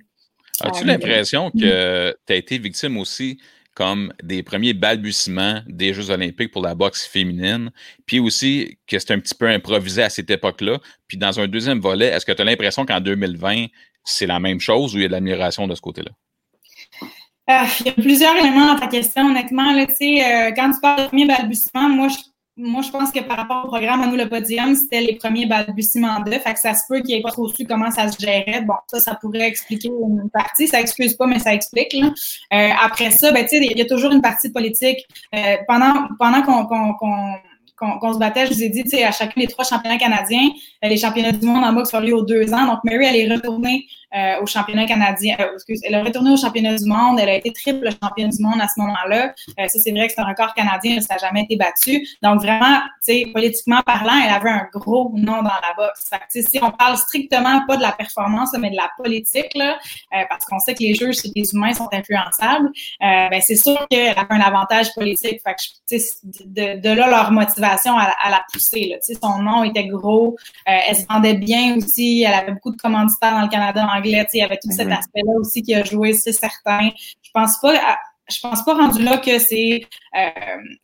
[0.60, 3.38] As-tu l'impression que tu as été victime aussi
[3.76, 7.70] comme des premiers balbutiements des Jeux olympiques pour la boxe féminine,
[8.06, 10.78] puis aussi que c'est un petit peu improvisé à cette époque-là.
[11.06, 13.66] Puis dans un deuxième volet, est-ce que tu as l'impression qu'en 2020,
[14.02, 16.10] c'est la même chose ou il y a de l'admiration de ce côté-là?
[17.50, 19.72] Euh, il y a plusieurs éléments dans ta question, honnêtement.
[19.72, 22.16] Là, euh, quand tu parles de premier balbutiement, moi, je
[22.58, 25.44] moi, je pense que par rapport au programme à nous le podium, c'était les premiers
[25.44, 28.18] balbutiements de, fait que ça se peut qu'il ait pas trop su comment ça se
[28.18, 28.62] gérait.
[28.62, 30.66] Bon, ça, ça pourrait expliquer une partie.
[30.66, 31.92] Ça excuse pas, mais ça explique.
[31.92, 32.06] Là.
[32.54, 35.06] Euh, après ça, ben, il y a toujours une partie politique.
[35.34, 36.94] Euh, pendant pendant qu'on
[37.76, 40.48] qu'on se battait, je vous ai dit, à chacun des trois championnats canadiens,
[40.82, 42.66] euh, les championnats du monde en boxe ont lieu aux deux ans.
[42.66, 43.84] Donc, Mary, elle est retournée
[44.16, 45.36] euh, au championnat canadien.
[45.40, 47.20] Euh, excuse, elle a retourné au championnat du monde.
[47.20, 49.34] Elle a été triple championne du monde à ce moment-là.
[49.58, 50.98] Euh, ça, c'est vrai que c'est un record canadien.
[51.02, 52.06] Ça n'a jamais été battu.
[52.22, 52.80] Donc, vraiment,
[53.34, 56.10] politiquement parlant, elle avait un gros nom dans la boxe.
[56.30, 59.76] Si on parle strictement pas de la performance, mais de la politique, là,
[60.30, 64.16] parce qu'on sait que les juges, c'est des humains, sont influençables, ben, c'est sûr qu'elle
[64.16, 65.42] avait un avantage politique.
[65.90, 68.98] De, là, leur motivation à, la pousser.
[69.22, 70.36] Son nom était gros.
[70.64, 72.24] elle se vendait bien aussi.
[72.26, 74.26] Elle avait beaucoup de commanditaires dans le Canada anglais.
[74.34, 74.92] Il y avait tout cet mhm.
[74.92, 76.90] aspect-là aussi qui a joué, c'est certain.
[77.22, 77.98] Je pense pas.
[78.28, 79.82] je pense pas rendu là que c'est
[80.16, 80.30] euh,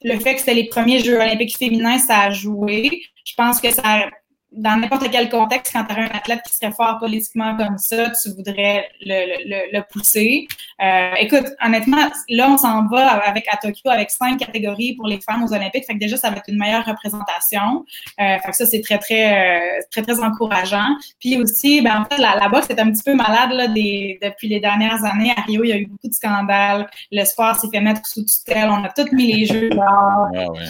[0.02, 3.02] le fait que c'était les premiers Jeux olympiques féminins, ça a joué.
[3.24, 4.11] Je pense que ça a
[4.55, 8.11] dans n'importe quel contexte, quand tu as un athlète qui serait fort politiquement comme ça,
[8.11, 10.47] tu voudrais le, le, pousser.
[10.83, 15.21] Euh, écoute, honnêtement, là, on s'en va avec à Tokyo avec cinq catégories pour les
[15.21, 15.85] femmes aux Olympiques.
[15.87, 17.85] Fait que déjà, ça va être une meilleure représentation.
[18.21, 20.97] Euh, fait que ça, c'est très, très, euh, très, très encourageant.
[21.19, 24.19] Puis aussi, ben, en fait, la, la boxe est un petit peu malade là, des,
[24.23, 25.33] depuis les dernières années.
[25.37, 26.88] À Rio, il y a eu beaucoup de scandales.
[27.11, 28.69] Le sport s'est fait mettre sous tutelle.
[28.69, 29.87] On a tous mis les jeux là.
[29.88, 30.69] Ah, ouais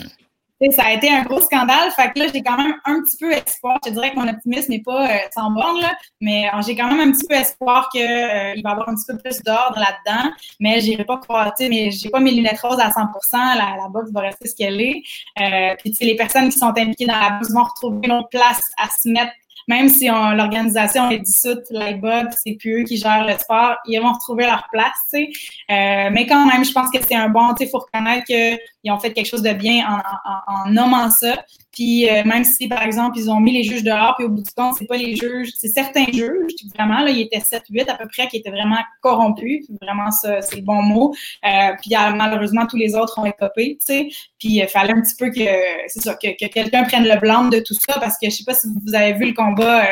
[0.70, 1.90] ça a été un gros scandale.
[1.90, 3.78] Fait que là, j'ai quand même un petit peu espoir.
[3.84, 6.88] Je dirais que mon optimisme n'est pas euh, sans borne, là, mais euh, j'ai quand
[6.88, 9.78] même un petit peu espoir qu'il euh, va y avoir un petit peu plus d'ordre
[9.78, 10.30] là-dedans.
[10.60, 13.00] Mais j'irai pas croire, mais j'ai pas mes lunettes roses à 100
[13.32, 15.02] La, la boxe va rester ce qu'elle est.
[15.40, 18.60] Euh, puis, les personnes qui sont impliquées dans la boxe vont retrouver une autre place
[18.78, 19.32] à se mettre
[19.68, 24.12] même si l'organisation est dissoute, l'IBOB, c'est plus eux qui gèrent le sport, ils vont
[24.12, 24.92] retrouver leur place.
[25.14, 28.92] Euh, mais quand même, je pense que c'est un bon, tu sais, faut reconnaître qu'ils
[28.92, 29.98] ont fait quelque chose de bien en,
[30.30, 31.34] en, en nommant ça.
[31.72, 34.42] Puis euh, même si, par exemple, ils ont mis les juges dehors, puis au bout
[34.42, 37.94] du compte, c'est pas les juges, c'est certains juges, vraiment, là, il était 7-8 à
[37.94, 39.66] peu près, qui étaient vraiment corrompus.
[39.80, 41.14] Vraiment, ça, c'est le bon mot.
[41.44, 41.48] Euh,
[41.80, 44.08] puis malheureusement, tous les autres ont écopé, tu sais.
[44.38, 45.44] Puis il fallait un petit peu que,
[45.86, 48.44] c'est ça, que, que quelqu'un prenne le blanc de tout ça, parce que je sais
[48.44, 49.86] pas si vous avez vu le combat, euh,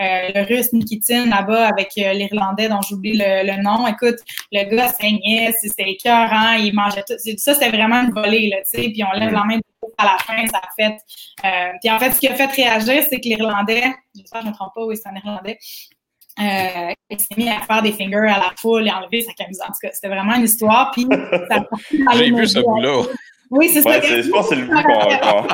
[0.00, 3.86] euh le russe Nikitin là-bas avec euh, l'Irlandais dont j'oublie le, le, nom.
[3.86, 4.16] Écoute,
[4.52, 7.14] le gars saignait, c'était écœurant, il mangeait tout.
[7.38, 8.88] Ça, c'était vraiment une volée, là, tu sais.
[8.90, 9.58] Puis on lève la main
[9.98, 10.96] à la fin, ça a fait.
[11.44, 14.48] Euh, puis en fait, ce qui a fait réagir, c'est que l'Irlandais, j'espère que je
[14.48, 15.58] ne me trompe pas, oui, c'est un Irlandais,
[16.40, 19.66] euh, il s'est mis à faire des fingers à la foule et enlever sa camisole.
[19.68, 20.90] En tout cas, c'était vraiment une histoire.
[20.90, 21.06] Puis
[22.14, 23.02] J'ai vu ce bout-là.
[23.50, 24.00] Oui, c'est ça.
[24.00, 25.46] Je pense que c'est le but qu'on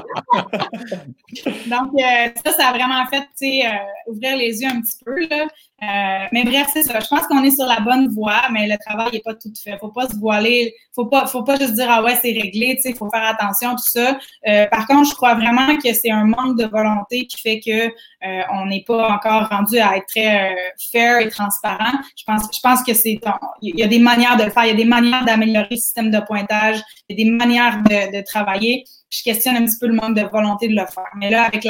[1.70, 3.68] Donc, euh, ça, ça a vraiment fait euh,
[4.06, 5.26] ouvrir les yeux un petit peu.
[5.28, 5.46] Là.
[5.82, 7.00] Euh, mais bref, c'est ça.
[7.00, 9.78] Je pense qu'on est sur la bonne voie, mais le travail n'est pas tout fait.
[9.78, 10.74] Faut pas se voiler.
[10.94, 12.76] Faut pas, faut pas juste dire ah ouais c'est réglé.
[12.76, 14.18] Tu sais, faut faire attention tout ça.
[14.46, 17.86] Euh, par contre, je crois vraiment que c'est un manque de volonté qui fait que
[17.88, 20.54] euh, on n'est pas encore rendu à être très
[20.92, 21.98] fair et transparent.
[22.14, 23.18] Je pense, je pense que c'est
[23.62, 24.64] il y a des manières de le faire.
[24.64, 26.82] Il y a des manières d'améliorer le système de pointage.
[27.08, 30.16] Il y a des manières de, de travailler je questionne un petit peu le manque
[30.16, 31.10] de volonté de le faire.
[31.16, 31.64] Mais là, avec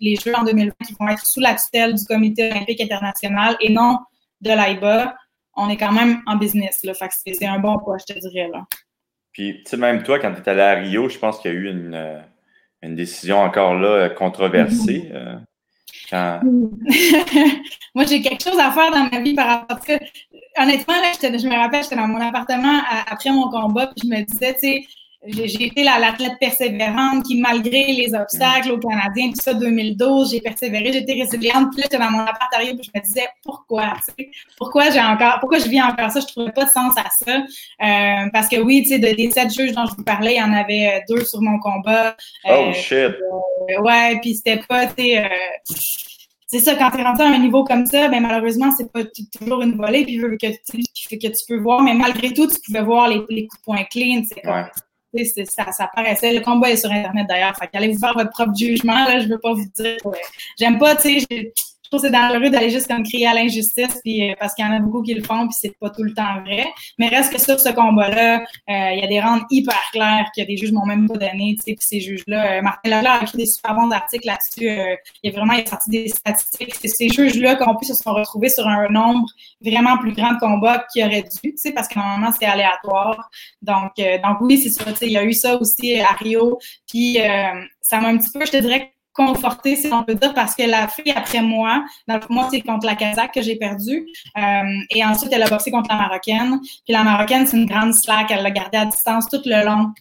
[0.00, 3.29] les, Jeux en 2020 qui vont être sous la tutelle du Comité olympique international
[3.60, 3.98] et non
[4.40, 5.14] de l'AIBA,
[5.56, 6.82] on est quand même en business.
[6.84, 6.94] Là.
[6.94, 8.48] Fait que c'est un bon point, je te dirais.
[8.52, 8.64] Là.
[9.32, 11.54] Puis, tu sais, même toi, quand tu es allé à Rio, je pense qu'il y
[11.54, 12.20] a eu une, euh,
[12.82, 15.10] une décision encore là controversée.
[15.12, 15.14] Mm-hmm.
[15.14, 15.38] Euh,
[17.94, 19.98] Moi, j'ai quelque chose à faire dans ma vie par rapport à ça.
[20.58, 24.24] Honnêtement, là, je me rappelle, j'étais dans mon appartement après mon combat, puis je me
[24.24, 24.86] disais, tu sais,
[25.26, 30.92] j'ai été l'athlète persévérante qui, malgré les obstacles aux Canadiens, tout ça, 2012, j'ai persévéré,
[30.94, 31.68] j'étais résiliente.
[31.72, 33.92] Puis là, j'étais dans mon appart puis je me disais, pourquoi?
[34.56, 36.20] Pourquoi j'ai encore, pourquoi je vis encore ça?
[36.20, 37.36] Je trouvais pas de sens à ça.
[37.36, 40.42] Euh, parce que oui, tu sais, des sept juges dont je vous parlais, il y
[40.42, 42.16] en avait euh, deux sur mon combat.
[42.46, 42.94] Euh, oh shit!
[42.94, 45.30] Euh, ouais, puis c'était pas, tu sais,
[46.46, 49.02] c'est ça, quand tu es rentré à un niveau comme ça, ben malheureusement, c'est pas
[49.38, 52.82] toujours une volée, puis que, que, que tu peux voir, mais malgré tout, tu pouvais
[52.82, 54.22] voir les, les coups de poing clean.
[54.26, 54.64] C'est ouais
[55.46, 56.32] ça, ça paraissait.
[56.32, 57.56] Le combat est sur Internet d'ailleurs.
[57.56, 59.04] Fait qu'allez vous faire votre propre jugement.
[59.04, 59.96] Là, je veux pas vous dire.
[60.58, 61.52] J'aime pas, tu sais,
[61.90, 64.68] trouve que c'est dangereux d'aller juste comme crier à l'injustice, puis euh, parce qu'il y
[64.68, 66.66] en a beaucoup qui le font, puis c'est pas tout le temps vrai.
[66.98, 70.42] Mais reste que sur ce combat-là, euh, il y a des rentes hyper claires que
[70.42, 73.22] des juges m'ont même pas donné, tu sais, puis ces juges-là, euh, Martin Leclerc a
[73.22, 74.68] écrit des super bons articles là-dessus.
[75.22, 76.74] il y a vraiment il a sorti des statistiques.
[76.80, 79.28] C'est ces juges-là qu'on pu se sont retrouvés sur un nombre
[79.60, 83.28] vraiment plus grand de combats qu'il aurait dû, tu sais, parce que normalement c'est aléatoire.
[83.62, 84.84] Donc, donc oui, c'est ça.
[84.92, 87.18] Tu sais, il y a eu ça aussi à Rio, puis
[87.80, 90.62] ça m'a un petit peu, je te dirais confortée, si on peut dire, parce que
[90.62, 91.84] la fille après moi,
[92.28, 94.06] moi, c'est contre la Kazakh que j'ai perdu.
[94.38, 96.60] Euh, et ensuite, elle a boxé contre la Marocaine.
[96.60, 98.30] Puis la Marocaine, c'est une grande slack.
[98.30, 99.92] Elle l'a gardée à distance tout le long.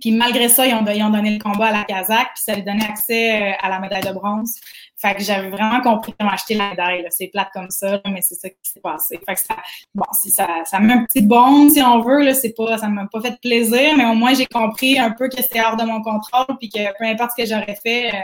[0.00, 2.54] Puis malgré ça, ils ont, ils ont donné le combat à la Kazakh, puis ça
[2.54, 4.54] lui donnait accès euh, à la médaille de bronze.
[5.00, 7.06] Fait que j'avais vraiment compris comment acheter la médaille.
[7.10, 9.18] C'est plate comme ça, mais c'est ça qui s'est passé.
[9.26, 9.56] Fait que ça,
[9.94, 12.88] bon, si ça, ça met un petit bon, si on veut, là, c'est pas, ça
[12.88, 15.84] m'a pas fait plaisir, mais au moins j'ai compris un peu que c'était hors de
[15.84, 18.18] mon contrôle, puis que peu importe ce que j'aurais fait euh,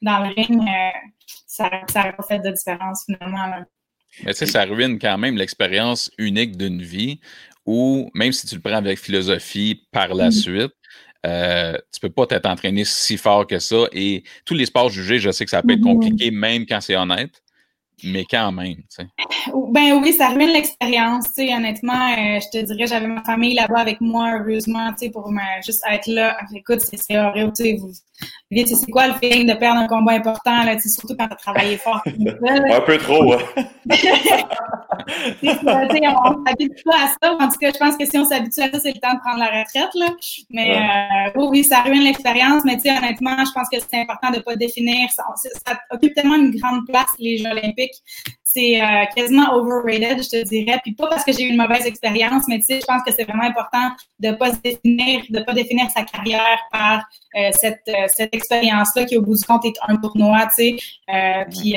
[0.00, 0.90] dans le ring, euh,
[1.46, 3.64] ça n'aurait pas fait de différence finalement.
[4.24, 7.20] Mais tu sais, ça ruine quand même l'expérience unique d'une vie
[7.66, 10.32] où, même si tu le prends avec philosophie par la mm.
[10.32, 10.72] suite,
[11.24, 13.86] euh, tu peux pas t'être entraîné si fort que ça.
[13.92, 15.82] Et tous les sports jugés, je sais que ça peut être mm-hmm.
[15.82, 17.42] compliqué, même quand c'est honnête
[18.04, 19.06] mais quand même, tu sais.
[19.70, 23.54] Ben oui, ça ruine l'expérience, tu sais, honnêtement, euh, je te dirais, j'avais ma famille
[23.54, 26.36] là-bas avec moi, heureusement, tu sais, pour me, juste être là.
[26.54, 27.92] Écoute, c'est horrible, tu sais, vous,
[28.50, 31.32] c'est quoi le feeling de perdre un combat important, là, tu sais, surtout quand tu
[31.32, 32.02] as travaillé fort.
[32.06, 33.38] un peu trop, hein.
[33.90, 35.60] tu sais,
[36.08, 37.34] on s'habitue pas à ça.
[37.34, 39.20] En tout cas, je pense que si on s'habitue à ça, c'est le temps de
[39.20, 40.10] prendre la retraite, là.
[40.50, 44.00] Mais euh, oui, oui, ça ruine l'expérience, mais tu sais, honnêtement, je pense que c'est
[44.00, 45.10] important de pas définir.
[45.10, 45.24] Ça,
[45.66, 48.02] ça occupe tellement une grande place, les Jeux olympiques, électrique.
[48.56, 50.80] C'est euh, quasiment overrated, je te dirais.
[50.82, 53.12] Puis pas parce que j'ai eu une mauvaise expérience, mais tu sais, je pense que
[53.14, 57.04] c'est vraiment important de pas se définir, de pas définir sa carrière par
[57.36, 61.46] euh, cette, euh, cette expérience-là qui, au bout du compte, est un tournoi, tu sais.
[61.50, 61.76] puis,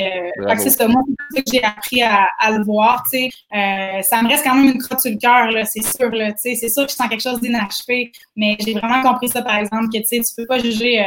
[0.57, 1.01] c'est ça, moi,
[1.35, 4.01] c'est que j'ai appris à, le voir, tu sais.
[4.03, 6.39] ça me reste quand même une crotte sur le cœur, là, c'est sûr, là, tu
[6.39, 6.55] sais.
[6.55, 9.87] C'est sûr que je sens quelque chose d'inachevé, mais j'ai vraiment compris ça, par exemple,
[9.93, 11.03] que, tu sais, tu peux pas juger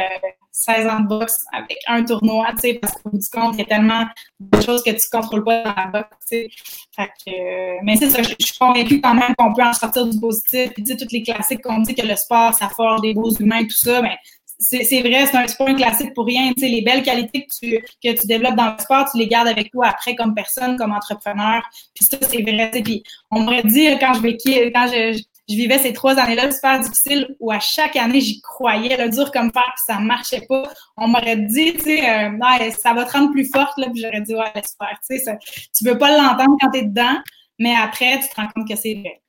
[0.53, 3.59] 16 ans de boxe avec un tournoi, tu sais, parce qu'au bout du compte, il
[3.59, 4.05] y a tellement
[4.39, 8.57] de choses que tu ne contrôles pas la boxe, euh, mais c'est ça, je, suis
[8.59, 10.71] convaincue quand même qu'on peut en sortir du positif.
[10.73, 13.31] Puis, tu sais, toutes les classiques qu'on dit que le sport, ça forge des beaux
[13.31, 14.17] humains, tout ça, mais
[14.59, 16.53] c'est vrai, c'est un sport classique pour rien.
[16.53, 19.27] Tu sais, les belles qualités que tu, que tu développes dans le sport, tu les
[19.27, 21.61] gardes avec toi après comme personne, comme entrepreneur.
[21.93, 22.71] Puis ça, c'est vrai.
[22.83, 24.37] Puis on m'aurait dit quand je vais
[24.71, 28.97] quand je, je vivais ces trois années-là super difficiles où à chaque année, j'y croyais,
[28.97, 30.63] le dur comme fer, puis ça marchait pas.
[30.97, 34.21] On m'aurait dit, tu sais, euh, ça va te rendre plus forte, là, puis j'aurais
[34.21, 34.97] dit, ouais, laisse faire.
[35.09, 35.37] Tu sais,
[35.77, 37.17] tu veux pas l'entendre quand tu es dedans,
[37.59, 39.19] mais après, tu te rends compte que c'est vrai.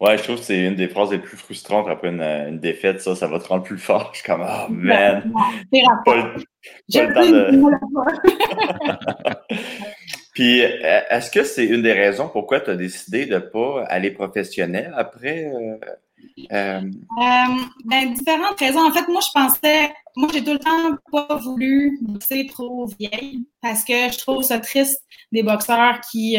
[0.00, 3.14] Ouais, je trouve que c'est une des phrases les plus frustrantes après une, défaite, ça,
[3.14, 4.10] ça va te rendre plus fort.
[4.12, 5.32] Je suis comme, oh man!
[5.72, 6.34] C'est pas, le,
[6.92, 7.54] pas le temps de...
[10.34, 13.84] Puis, euh, est-ce que c'est une des raisons pourquoi tu as décidé de ne pas
[13.88, 15.44] aller professionnel après?
[15.44, 15.76] Euh,
[16.52, 16.80] euh...
[16.80, 18.84] Euh, ben, différentes raisons.
[18.84, 23.46] En fait, moi, je pensais, moi, j'ai tout le temps pas voulu boxer trop vieille
[23.62, 26.36] parce que je trouve ça triste des boxeurs qui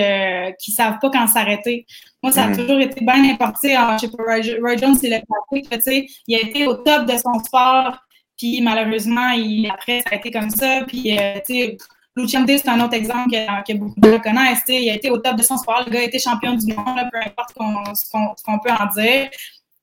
[0.59, 1.85] qui savent pas quand s'arrêter.
[2.21, 2.57] Moi, ça a mm.
[2.57, 3.77] toujours été bien importé.
[3.93, 4.23] je sais pas,
[4.61, 7.97] Roy, Jones, c'est le classique, tu sais, il a été au top de son sport,
[8.37, 11.77] puis malheureusement, il, après, ça a été comme ça, puis, tu sais,
[12.15, 14.63] Lucian c'est un autre exemple que, beaucoup de gens connaissent.
[14.69, 15.83] Il a été au top de son sport.
[15.85, 17.51] Le gars a été champion du monde, peu importe
[17.95, 19.29] ce qu'on peut en dire.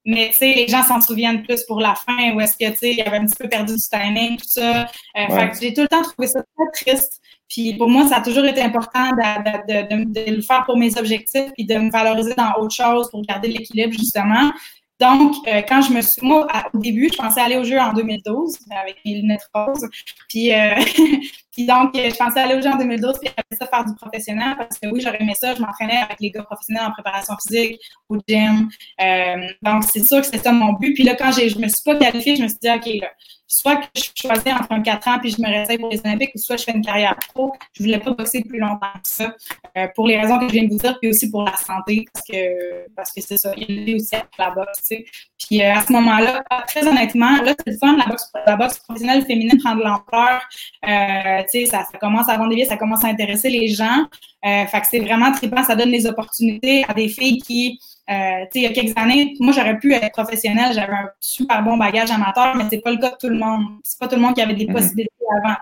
[0.04, 3.26] Mais les gens s'en souviennent plus pour la fin, où est-ce que il avait un
[3.26, 4.86] petit peu perdu du timing, tout ça.
[5.16, 7.20] Euh, j'ai tout le temps trouvé ça très triste.
[7.48, 11.52] Puis pour moi, ça a toujours été important de, de, le faire pour mes objectifs,
[11.54, 14.50] puis de me valoriser dans autre chose pour garder l'équilibre, justement.
[14.98, 17.92] Donc, euh, quand je me suis, moi, au début, je pensais aller au jeu en
[17.92, 19.88] 2012 avec mes lunettes roses.
[20.28, 20.74] Puis, euh,
[21.52, 24.54] puis donc, je pensais aller au jeu en 2012 puis après ça faire du professionnel
[24.56, 25.54] parce que oui, j'aurais aimé ça.
[25.54, 28.68] Je m'entraînais avec les gars professionnels en préparation physique, au gym.
[29.00, 30.94] Euh, donc, c'est sûr que c'était ça mon but.
[30.94, 33.08] Puis là, quand je me suis pas qualifiée, je me suis dit, OK, là,
[33.52, 36.30] soit que je choisis entre un 4 ans puis je me réessaye pour les Olympiques,
[36.34, 37.52] ou soit je fais une carrière pro.
[37.74, 39.34] Je voulais pas boxer plus longtemps que ça,
[39.76, 42.06] euh, pour les raisons que je viens de vous dire, puis aussi pour la santé,
[42.12, 45.04] parce que parce que c'est ça, il y a aussi la boxe, tu sais.
[45.38, 48.78] Puis euh, à ce moment-là, très honnêtement, là, c'est le fun, la boxe, la boxe
[48.78, 50.40] professionnelle féminine prend de l'ampleur.
[50.88, 53.68] Euh, tu sais, ça, ça, commence à vendre des billets, ça commence à intéresser les
[53.68, 54.06] gens.
[54.44, 57.78] Euh, fait que c'est vraiment trippant, ça donne des opportunités à des filles qui
[58.10, 61.76] euh, il y a quelques années, moi, j'aurais pu être professionnelle, j'avais un super bon
[61.76, 63.64] bagage amateur, mais c'est pas le cas de tout le monde.
[63.84, 64.74] C'est pas tout le monde qui avait des mhm.
[64.74, 65.54] possibilités avant.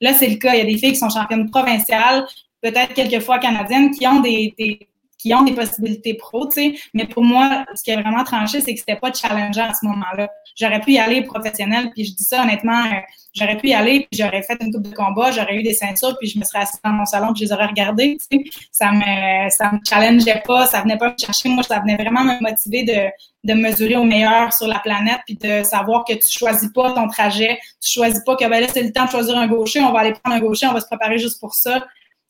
[0.00, 0.54] Là, c'est le cas.
[0.54, 2.26] Il y a des filles qui sont championnes provinciales,
[2.60, 4.88] peut-être quelquefois canadiennes, qui ont des, des
[5.24, 6.74] qui ont des possibilités pro, tu sais.
[6.92, 9.86] Mais pour moi, ce qui a vraiment tranché, c'est que c'était pas challengeant à ce
[9.86, 10.28] moment-là.
[10.54, 13.00] J'aurais pu y aller professionnel, puis je dis ça honnêtement, euh,
[13.34, 16.16] j'aurais pu y aller, puis j'aurais fait une coupe de combat, j'aurais eu des ceintures,
[16.18, 18.44] puis je me serais assise dans mon salon, puis je les aurais regardées, tu sais.
[18.70, 21.48] Ça me, ça me challengeait pas, ça venait pas me chercher.
[21.48, 23.10] Moi, ça venait vraiment me motiver de,
[23.44, 27.08] de mesurer au meilleur sur la planète, puis de savoir que tu choisis pas ton
[27.08, 29.92] trajet, tu choisis pas que ben là, c'est le temps de choisir un gaucher, on
[29.92, 31.84] va aller prendre un gaucher, on va se préparer juste pour ça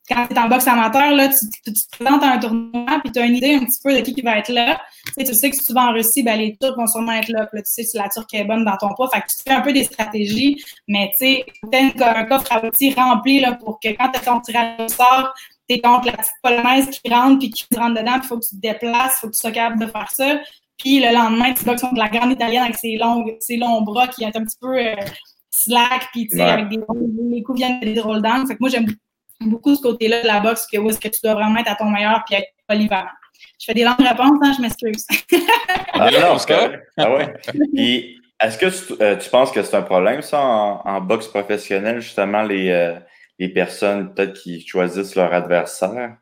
[0.09, 3.19] quand tu es en boxe amateur, là, tu, te présentes à un tournoi, puis tu
[3.19, 4.81] as une idée un petit peu de qui, qui va être là.
[5.07, 7.13] Tu sais, tu sais que si tu vas en Russie, ben, les Turcs vont sûrement
[7.13, 7.47] être là.
[7.47, 9.09] Puis tu sais si la Turque est bonne dans ton poids.
[9.13, 12.53] Fait que tu fais un peu des stratégies, mais tu sais, tu as un coffre
[12.53, 15.33] à outils rempli là, pour que quand tu ton tirage au sort,
[15.69, 18.39] tu es contre la petite polonaise qui rentre, puis qui rentre dedans, puis il faut
[18.39, 20.39] que tu te déplaces, il faut que tu sois capable de faire ça.
[20.77, 24.09] Puis le lendemain, tu boxes contre la grande italienne avec ses longs, ses longs bras
[24.09, 24.95] qui est un petit peu euh,
[25.51, 26.79] slack, puis tu sais, avec des
[27.31, 28.47] les coups viennent des drôles d'angles.
[28.49, 28.87] Fait que moi, j'aime
[29.41, 31.75] beaucoup ce côté-là de la boxe que où est-ce que tu dois vraiment être à
[31.75, 33.11] ton meilleur puis être polyvalent.
[33.59, 35.07] Je fais des longues réponses, hein, je m'excuse.
[35.93, 37.35] ah non, c'est Ah ouais.
[37.75, 42.01] Puis, est-ce que tu, euh, tu, penses que c'est un problème, ça, en, boxe professionnelle,
[42.01, 42.99] justement, les, euh,
[43.39, 46.17] les personnes peut-être qui choisissent leur adversaire?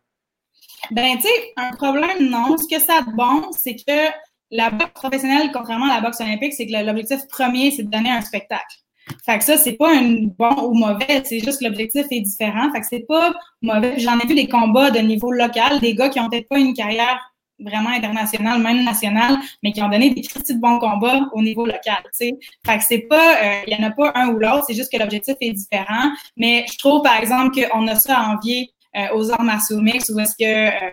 [0.91, 2.57] Ben, tu sais, un problème, non.
[2.59, 4.13] Ce que ça a de bon, c'est que
[4.51, 8.11] la boxe professionnelle, contrairement à la boxe olympique, c'est que l'objectif premier, c'est de donner
[8.11, 8.82] un spectacle.
[9.25, 12.71] Fait que ça, c'est pas un bon ou mauvais, c'est juste que l'objectif est différent.
[12.73, 13.99] Fait que c'est pas mauvais.
[13.99, 16.75] J'en ai vu des combats de niveau local, des gars qui ont peut-être pas une
[16.75, 21.65] carrière vraiment internationale, même nationale, mais qui ont donné des petits bons combats au niveau
[21.65, 22.33] local, tu sais.
[22.67, 24.91] Fait que c'est pas, euh, il y en a pas un ou l'autre, c'est juste
[24.93, 26.11] que l'objectif est différent.
[26.37, 28.82] Mais je trouve, par exemple, qu'on a ça à envier euh,
[29.15, 30.91] aux arts martiaux mix ou est-ce que, euh,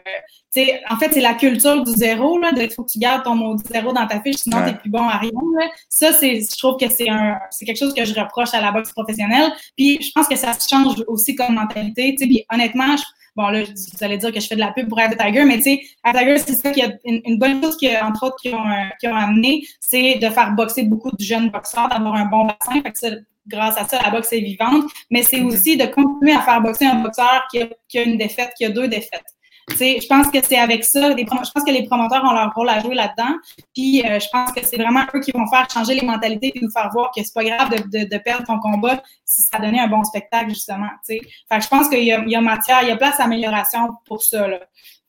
[0.53, 3.23] tu sais, en fait, c'est la culture du zéro, là, de faut que tu gardes
[3.23, 5.31] ton mot zéro dans ta fiche, sinon tu t'es plus bon à rien.
[5.59, 5.67] Là.
[5.89, 8.71] Ça, c'est, je trouve que c'est un, c'est quelque chose que je reproche à la
[8.71, 9.51] boxe professionnelle.
[9.75, 12.27] Puis, je pense que ça change aussi comme mentalité, tu sais.
[12.27, 12.95] Puis, honnêtement,
[13.35, 15.57] bon, là, vous allez dire que je fais de la pub pour Ed Tiger, mais
[15.57, 18.65] tu sais, Tiger, c'est ça qui a une, bonne chose qui, entre autres, qui ont,
[18.65, 22.45] euh, qui ont amené, c'est de faire boxer beaucoup de jeunes boxeurs, d'avoir un bon
[22.45, 22.81] bassin.
[22.81, 26.41] Fait que grâce à ça, la boxe est vivante, mais c'est aussi de continuer à
[26.41, 29.23] faire boxer un boxeur qui a, une défaite, qui a deux défaites.
[29.69, 32.79] je pense que c'est avec ça, je pense que les promoteurs ont leur rôle à
[32.79, 33.35] jouer là-dedans.
[33.73, 36.59] Puis euh, je pense que c'est vraiment eux qui vont faire changer les mentalités et
[36.61, 39.87] nous faire voir que c'est pas grave de, perdre ton combat si ça donnait un
[39.87, 40.89] bon spectacle, justement.
[41.05, 41.19] Fait
[41.51, 44.47] je pense qu'il y, a, matière, il y a place à amélioration pour ça.
[44.47, 44.59] Là.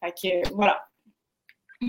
[0.02, 0.80] Fait que voilà.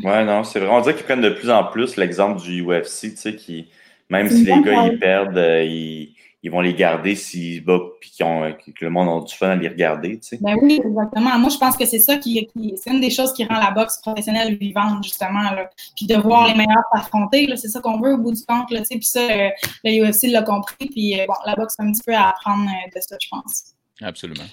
[0.04, 3.18] Ouais, non, c'est vraiment dire qu'ils prennent de plus en plus l'exemple du UFC, tu
[3.18, 3.70] sais, qui,
[4.10, 8.12] même si les gars ils perdent, euh, ils ils vont les garder s'ils battent puis
[8.18, 10.20] que le monde a du fun à les regarder.
[10.20, 10.38] Tu sais.
[10.42, 11.38] Ben oui, exactement.
[11.38, 12.50] Moi, je pense que c'est ça qui,
[12.82, 15.52] c'est une des choses qui rend la boxe professionnelle vivante, justement.
[15.52, 15.70] Là.
[15.96, 18.72] Puis de voir les meilleurs s'affronter, c'est ça qu'on veut au bout du compte.
[18.72, 18.96] Là, tu sais.
[18.96, 19.50] Puis ça, euh,
[19.84, 20.88] le UFC l'a compris.
[20.88, 23.28] Puis euh, bon, la boxe a un petit peu à apprendre euh, de ça, je
[23.30, 23.76] pense.
[24.02, 24.46] Absolument.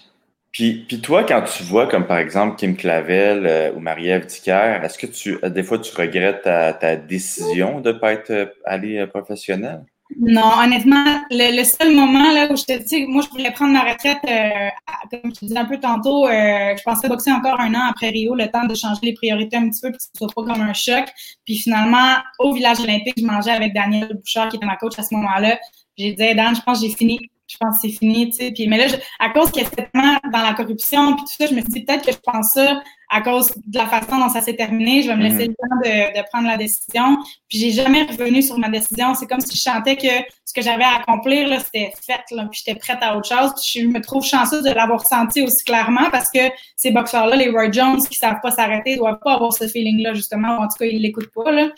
[0.53, 5.07] Puis, puis toi, quand tu vois, comme par exemple Kim Clavel ou Marie-Ève est-ce que
[5.07, 9.85] tu, des fois, tu regrettes ta, ta décision de ne pas être allée professionnelle?
[10.17, 13.83] Non, honnêtement, le, seul moment là où je te dis, moi, je voulais prendre ma
[13.83, 14.69] retraite, euh,
[15.11, 16.31] comme je te disais un peu tantôt, euh,
[16.77, 19.69] je pensais boxer encore un an après Rio, le temps de changer les priorités un
[19.69, 21.05] petit peu, pour que ce soit pas comme un choc.
[21.45, 25.03] Puis finalement, au village olympique, je mangeais avec Daniel Bouchard, qui était ma coach à
[25.03, 25.59] ce moment-là.
[25.99, 28.53] J'ai dit, Dan, je pense que j'ai fini je pense que c'est fini, tu sais.
[28.53, 31.47] Puis, mais là, à cause qu'il y a tellement dans la corruption, puis tout ça,
[31.47, 34.29] je me suis dit peut-être que je pense ça à cause de la façon dont
[34.29, 35.03] ça s'est terminé.
[35.03, 35.55] Je vais me laisser mhm.
[35.59, 37.17] le temps de, de, prendre la décision.
[37.49, 39.15] Puis, j'ai jamais revenu sur ma décision.
[39.15, 40.09] C'est comme si je sentais que
[40.45, 43.53] ce que j'avais à accomplir, là, c'était fait, là, puis j'étais prête à autre chose.
[43.55, 47.49] Puis, je me trouve chanceuse de l'avoir senti aussi clairement parce que ces boxeurs-là, les
[47.49, 50.59] Roy Jones, qui savent pas s'arrêter, doivent pas avoir ce feeling-là, justement.
[50.59, 51.69] En tout cas, ils l'écoutent pas, là.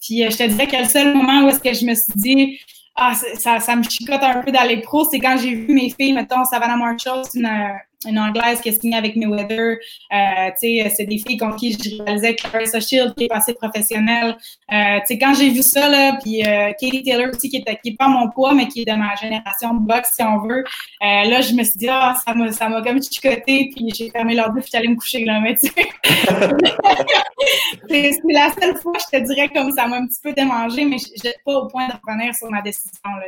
[0.00, 2.12] Puis, euh, je te dirais que le seul moment où est-ce que je me suis
[2.14, 2.60] dit,
[3.00, 5.90] ah, ça, ça me chicote un peu dans les pros, c'est quand j'ai vu mes
[5.90, 7.48] filles, mettons, Savannah Marshall, une,
[8.06, 9.78] une Anglaise qui a signé avec Mayweather.
[10.12, 14.36] Euh, c'est des filles contre qui je réalisais Clarissa Shield, qui est passée professionnelle.
[14.72, 17.96] Euh, quand j'ai vu ça, là, puis euh, Katie Taylor aussi, qui est, qui est
[17.96, 20.60] pas mon poids, mais qui est de ma génération de boxe, si on veut.
[20.60, 20.62] Euh,
[21.02, 24.34] là, je me suis dit, ah, ça m'a, ça m'a comme chicoté, puis j'ai fermé
[24.34, 25.72] l'ordi, puis j'allais me coucher, là, mais sais.
[27.88, 30.98] c'est, la seule fois, je te dirais, comme ça m'a un petit peu démangé, mais
[30.98, 33.26] je n'étais pas au point de revenir sur ma décision, là.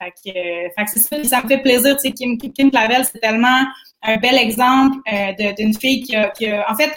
[0.00, 1.96] Fait que, fait que c'est ça, ça me fait plaisir.
[1.96, 3.64] Tu sais, Kim, Kim Clavel, c'est tellement
[4.02, 6.92] un bel exemple euh, d'une fille qui a, qui a, en fait,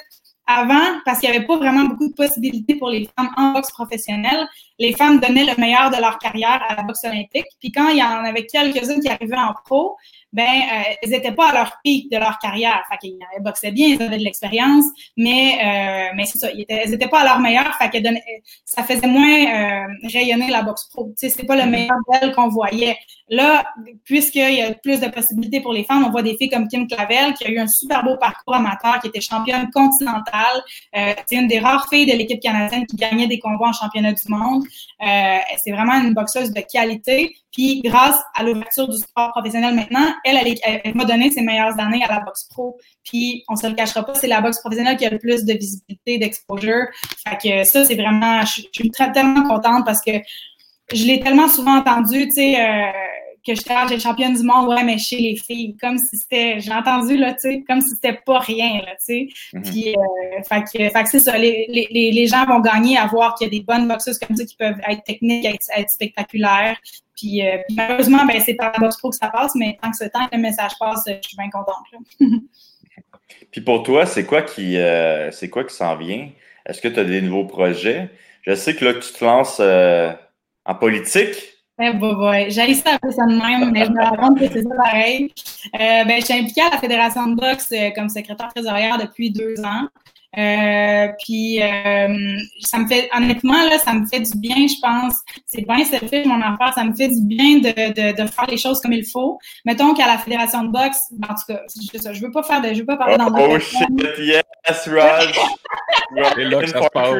[0.47, 3.71] avant, parce qu'il n'y avait pas vraiment beaucoup de possibilités pour les femmes en boxe
[3.71, 4.47] professionnelle,
[4.79, 7.45] les femmes donnaient le meilleur de leur carrière à la boxe olympique.
[7.59, 9.95] Puis quand il y en avait quelques-unes qui arrivaient en pro,
[10.33, 12.83] ben, euh, elles n'étaient pas à leur pic de leur carrière.
[12.89, 14.85] Fait qu'ils boxaient bien, ils avaient de l'expérience,
[15.17, 17.97] mais, euh, mais c'est ça, ils n'étaient pas à leur meilleur, fait que
[18.65, 21.13] ça faisait moins euh, rayonner la boxe pro.
[21.19, 21.69] Tu sais, c'est pas le mm-hmm.
[21.69, 22.97] meilleur d'elle qu'on voyait.
[23.29, 23.63] Là,
[24.03, 26.85] puisqu'il y a plus de possibilités pour les femmes, on voit des filles comme Kim
[26.85, 30.61] Clavel, qui a eu un super beau parcours amateur, qui était championne continentale.
[30.97, 34.11] Euh, c'est une des rares filles de l'équipe canadienne qui gagnait des combats en championnat
[34.11, 34.63] du monde.
[35.01, 37.33] Euh, c'est vraiment une boxeuse de qualité.
[37.53, 42.03] Puis, grâce à l'ouverture du sport professionnel maintenant, elle, elle, m'a donné ses meilleures années
[42.03, 42.77] à la boxe pro.
[43.03, 45.53] Puis, on se le cachera pas, c'est la boxe professionnelle qui a le plus de
[45.53, 46.85] visibilité, d'exposure.
[47.27, 50.11] Fait que ça, c'est vraiment, je, suis très, tellement contente parce que
[50.93, 52.91] je l'ai tellement souvent entendu, tu sais, euh,
[53.45, 57.17] que j'étais championne du monde, ouais, mais chez les filles, comme si c'était, j'ai entendu,
[57.17, 59.27] là, tu sais, comme si c'était pas rien, là, tu sais.
[59.53, 59.71] Mm-hmm.
[59.71, 63.07] Puis, euh, fait que, fait que c'est ça, les, les, les, gens vont gagner à
[63.07, 66.77] voir qu'il y a des bonnes boxeuses comme ça qui peuvent être techniques, être, spectaculaires.
[67.21, 69.91] Puis, euh, puis, malheureusement, ben, c'est par la boxe pro que ça passe, mais tant
[69.91, 71.85] que ce temps le message passe, je suis bien contente,
[73.51, 76.29] puis pour toi, c'est quoi qui, euh, c'est quoi qui s'en vient?
[76.65, 78.09] Est-ce que tu as des nouveaux projets?
[78.41, 80.11] Je sais que là, tu te lances euh,
[80.65, 81.35] en politique.
[81.79, 84.39] Eh, bah, bah, J'ai ça un peu ça de même, mais je me rends compte
[84.39, 85.31] que c'est ça pareil.
[85.75, 89.31] Euh, ben, je suis impliquée à la Fédération de boxe euh, comme secrétaire trésorière depuis
[89.31, 89.87] deux ans.
[90.37, 95.15] Euh, puis euh, ça me fait honnêtement là, ça me fait du bien, je pense.
[95.45, 98.57] C'est bien fait mon affaire, ça me fait du bien de, de, de, faire les
[98.57, 99.39] choses comme il faut.
[99.65, 102.73] Mettons qu'à la fédération de boxe, en tout cas, je, je veux pas faire de,
[102.73, 103.89] je veux pas parler dans Oh, oh shit,
[104.19, 105.39] yes, Raj.
[106.13, 107.09] C'est là que ça se passe.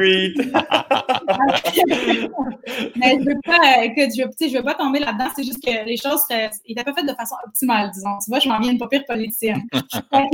[2.96, 5.28] Mais je veux pas, écoute, je veux, je veux pas tomber là-dedans.
[5.36, 6.22] C'est juste que les choses
[6.66, 8.18] étaient pas faites de façon optimale, disons.
[8.24, 9.64] Tu vois, je m'en viens une pas pire politicienne.
[10.12, 10.30] ah ouais,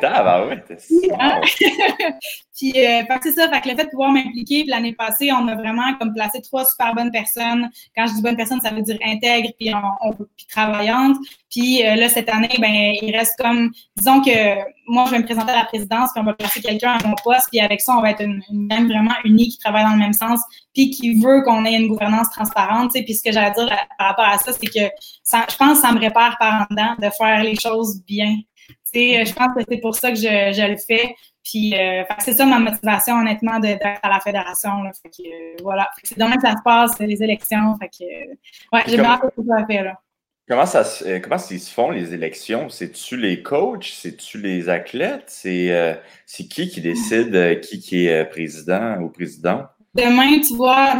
[0.00, 0.62] bah ouais,
[2.56, 5.56] Puis, euh, c'est ça, fait que le fait de pouvoir m'impliquer, l'année passée, on a
[5.56, 7.68] vraiment comme placé trois super bonnes personnes.
[7.96, 11.16] Quand je dis bonnes personnes, ça veut dire intègres, puis, on, puis travaillantes.
[11.50, 14.30] Puis euh, là, cette année, ben, il reste comme, disons que
[14.86, 17.14] moi, je vais me présenter à la présidence, puis on va placer quelqu'un à mon
[17.24, 19.98] poste, puis avec ça, on va être une, une vraiment unie qui travaille dans le
[19.98, 20.40] même sens,
[20.74, 22.92] puis qui veut qu'on ait une gouvernance transparente.
[22.94, 23.02] Tu.
[23.02, 24.92] Puis ce que j'allais dire par rapport à ça, c'est que
[25.22, 28.36] ça, je pense que ça me répare par en dedans de faire les choses bien.
[28.94, 31.14] Je pense que c'est pour ça que je, je le fais.
[31.42, 34.82] Puis euh, c'est ça ma motivation, honnêtement, d'être à la fédération.
[34.82, 34.92] Là.
[35.02, 35.90] Fait que, euh, voilà.
[36.02, 37.76] C'est demain que ça se passe, les élections.
[37.78, 38.04] Fait que,
[38.72, 40.00] ouais, j'ai hâte de tout ça faire là.
[40.46, 42.68] Comment ça se, comment ils se font les élections?
[42.68, 43.84] C'est-tu les coachs?
[43.94, 45.24] C'est-tu les athlètes?
[45.28, 45.94] C'est euh,
[46.26, 49.66] qui qui décide euh, qui, qui est président ou présidente?
[49.94, 50.94] Demain, tu vois,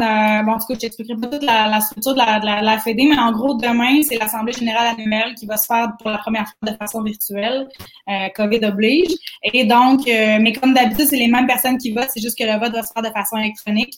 [0.44, 2.62] bon, en tout cas, je t'expliquerai pas toute la, la structure de la, de la,
[2.62, 6.10] la Fédé, mais en gros, demain, c'est l'Assemblée générale annuelle qui va se faire pour
[6.10, 7.68] la première fois de façon virtuelle,
[8.08, 9.10] euh, COVID oblige.
[9.42, 12.44] Et donc, euh, mais comme d'habitude, c'est les mêmes personnes qui votent, c'est juste que
[12.44, 13.94] le vote va se faire de façon électronique.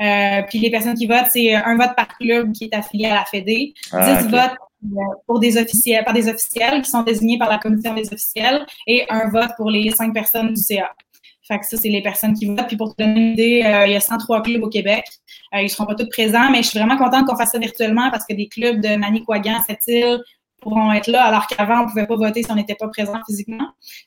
[0.00, 3.14] Euh, puis les personnes qui votent, c'est un vote par club qui est affilié à
[3.14, 4.56] la Fédé, ah, 10 votes
[5.26, 9.04] pour des officiels, par des officiels qui sont désignés par la commission des officiels et
[9.10, 10.90] un vote pour les cinq personnes du CA.
[11.50, 12.68] Fait que ça, c'est les personnes qui votent.
[12.68, 15.04] Puis pour te donner une idée, euh, il y a 103 clubs au Québec.
[15.52, 18.08] Euh, ils seront pas tous présents, mais je suis vraiment contente qu'on fasse ça virtuellement
[18.12, 20.20] parce que des clubs de Manicouagan, Sept-Îles
[20.60, 23.66] pourront être là, alors qu'avant, on pouvait pas voter si on n'était pas présent physiquement.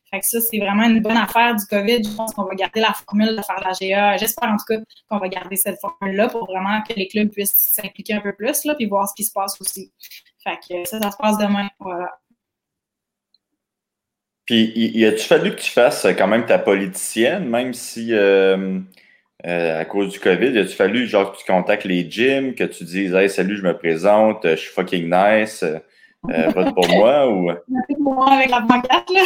[0.09, 2.03] Fait que ça, c'est vraiment une bonne affaire du COVID.
[2.03, 4.15] Je pense qu'on va garder la formule de faire la GA.
[4.15, 4.77] J'espère en tout cas
[5.09, 8.63] qu'on va garder cette formule-là pour vraiment que les clubs puissent s'impliquer un peu plus,
[8.63, 9.91] là, puis voir ce qui se passe aussi.
[10.43, 11.67] Fait que ça, ça se passe demain.
[11.79, 12.09] Voilà.
[14.45, 18.79] Puis, il a-tu fallu que tu fasses quand même ta politicienne, même si euh,
[19.45, 22.65] euh, à cause du COVID, il a-tu fallu genre que tu contactes les gyms, que
[22.65, 27.29] tu dises Hey, salut, je me présente, je suis fucking nice, euh, vote pour moi
[27.29, 27.51] ou?
[28.03, 29.21] pour moi avec la pancarte, là.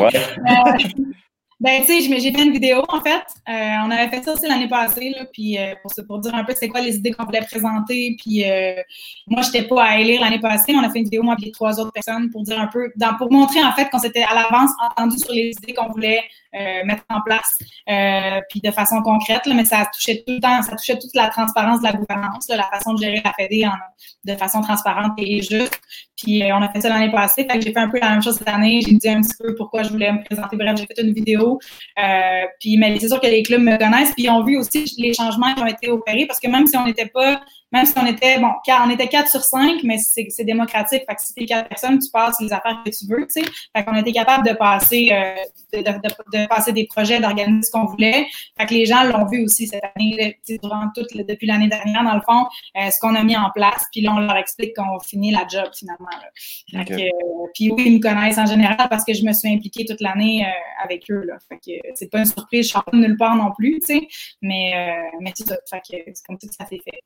[0.00, 0.78] Ouais.
[1.62, 3.22] Ben, tu sais, j'ai fait une vidéo, en fait.
[3.48, 6.42] Euh, on avait fait ça aussi l'année passée, là, puis euh, pour, pour dire un
[6.42, 8.16] peu c'est quoi les idées qu'on voulait présenter.
[8.18, 8.82] Puis euh,
[9.28, 10.74] moi, j'étais pas à élire l'année passée.
[10.74, 13.30] On a fait une vidéo, moi et trois autres personnes, pour dire un peu, pour
[13.30, 16.22] montrer, en fait, qu'on s'était à l'avance entendu sur les idées qu'on voulait
[16.56, 17.56] euh, mettre en place,
[18.50, 21.28] puis de façon concrète, là, mais ça touchait tout le temps, ça touchait toute la
[21.28, 23.70] transparence de la gouvernance, la façon de gérer la FED
[24.24, 25.80] de façon transparente et juste.
[26.16, 28.48] Puis on a fait ça l'année passée, j'ai fait un peu la même chose cette
[28.48, 28.80] année.
[28.84, 30.56] J'ai dit un petit peu pourquoi je voulais me présenter.
[30.56, 31.51] Bref, j'ai fait une vidéo
[31.98, 34.84] euh, puis, mais c'est sûr que les clubs me connaissent, puis ils ont vu aussi
[34.98, 37.40] les changements qui ont été opérés, parce que même si on n'était pas
[37.72, 38.50] même si on était, bon,
[38.84, 41.02] on était 4 sur 5, mais c'est démocratique.
[41.08, 43.50] Fait que si t'es 4 personnes, tu passes les affaires que tu veux, tu sais.
[43.76, 45.34] Fait qu'on était capable de passer, euh,
[45.72, 48.26] de, de, de, passer des projets, d'organiser ce qu'on voulait.
[48.58, 52.14] Fait que les gens l'ont vu aussi cette année, durant toute, depuis l'année dernière, dans
[52.14, 52.46] le fond,
[52.76, 53.84] euh, ce qu'on a mis en place.
[53.92, 56.06] Puis là, on leur explique qu'on finit la job, finalement.
[56.10, 56.84] Là.
[56.84, 59.48] Fait que, euh, puis oui, ils me connaissent en général parce que je me suis
[59.48, 61.38] impliquée toute l'année euh, avec eux, là.
[61.48, 64.08] Fait que c'est pas une surprise, je suis pas nulle part non plus, tu sais.
[64.40, 64.72] Mais,
[65.20, 65.56] mais c'est ça.
[65.68, 67.00] Fait que c'est comme ça que ça s'est fait.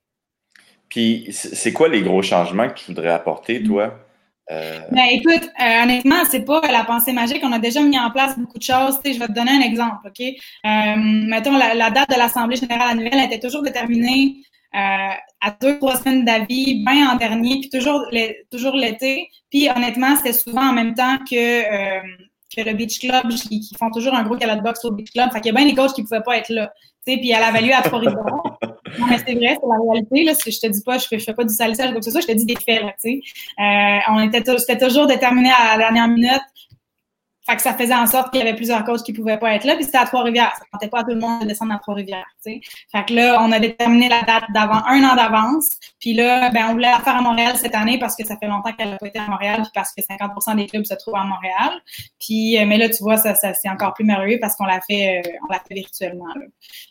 [0.89, 3.99] Puis, c'est quoi les gros changements que tu voudrais apporter, toi?
[4.51, 4.79] Euh...
[4.93, 7.41] Ben, écoute, euh, honnêtement, c'est pas la pensée magique.
[7.43, 8.99] On a déjà mis en place beaucoup de choses.
[9.05, 10.21] je vais te donner un exemple, OK?
[10.21, 14.37] Euh, mettons, la, date de l'Assemblée générale annuelle était toujours déterminée
[14.75, 19.29] euh, à deux, trois semaines d'avis, bien en dernier, puis toujours, l'été.
[19.51, 21.63] Puis honnêtement, c'était souvent en même temps que,
[22.55, 25.33] que le Beach Club, qui, font toujours un gros gala de boxe au Beach Club.
[25.33, 26.73] Fait qu'il y a bien des coachs qui pouvaient pas être là.
[27.05, 28.56] Puis elle a valu à Trois-Rivières.
[28.99, 30.25] Non, mais c'est vrai, c'est la réalité.
[30.25, 32.05] Là, je te dis pas, je fais, je fais pas du salissage ou quoi que
[32.05, 32.83] ce soit, je te dis des faits.
[32.83, 36.43] Là, euh, on était, c'était toujours déterminé à la dernière minute.
[37.49, 39.65] Fait que ça faisait en sorte qu'il y avait plusieurs coachs qui pouvaient pas être
[39.65, 40.53] là, puis c'était à Trois-Rivières.
[40.57, 42.27] Ça ne pas à tout le monde de descendre à Trois-Rivières.
[42.43, 42.61] Fait
[43.07, 45.71] que là, on a déterminé la date d'avant un an d'avance.
[46.01, 48.49] Puis là, ben, on voulait la faire à Montréal cette année parce que ça fait
[48.49, 51.15] longtemps qu'elle n'a pas été à Montréal, puis parce que 50 des clubs se trouvent
[51.15, 51.81] à Montréal.
[52.19, 54.81] Puis, euh, mais là, tu vois, ça, ça c'est encore plus merveilleux parce qu'on l'a
[54.81, 56.35] fait, euh, on l'a fait virtuellement.
[56.35, 56.47] Là.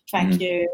[0.09, 0.67] Fait mm.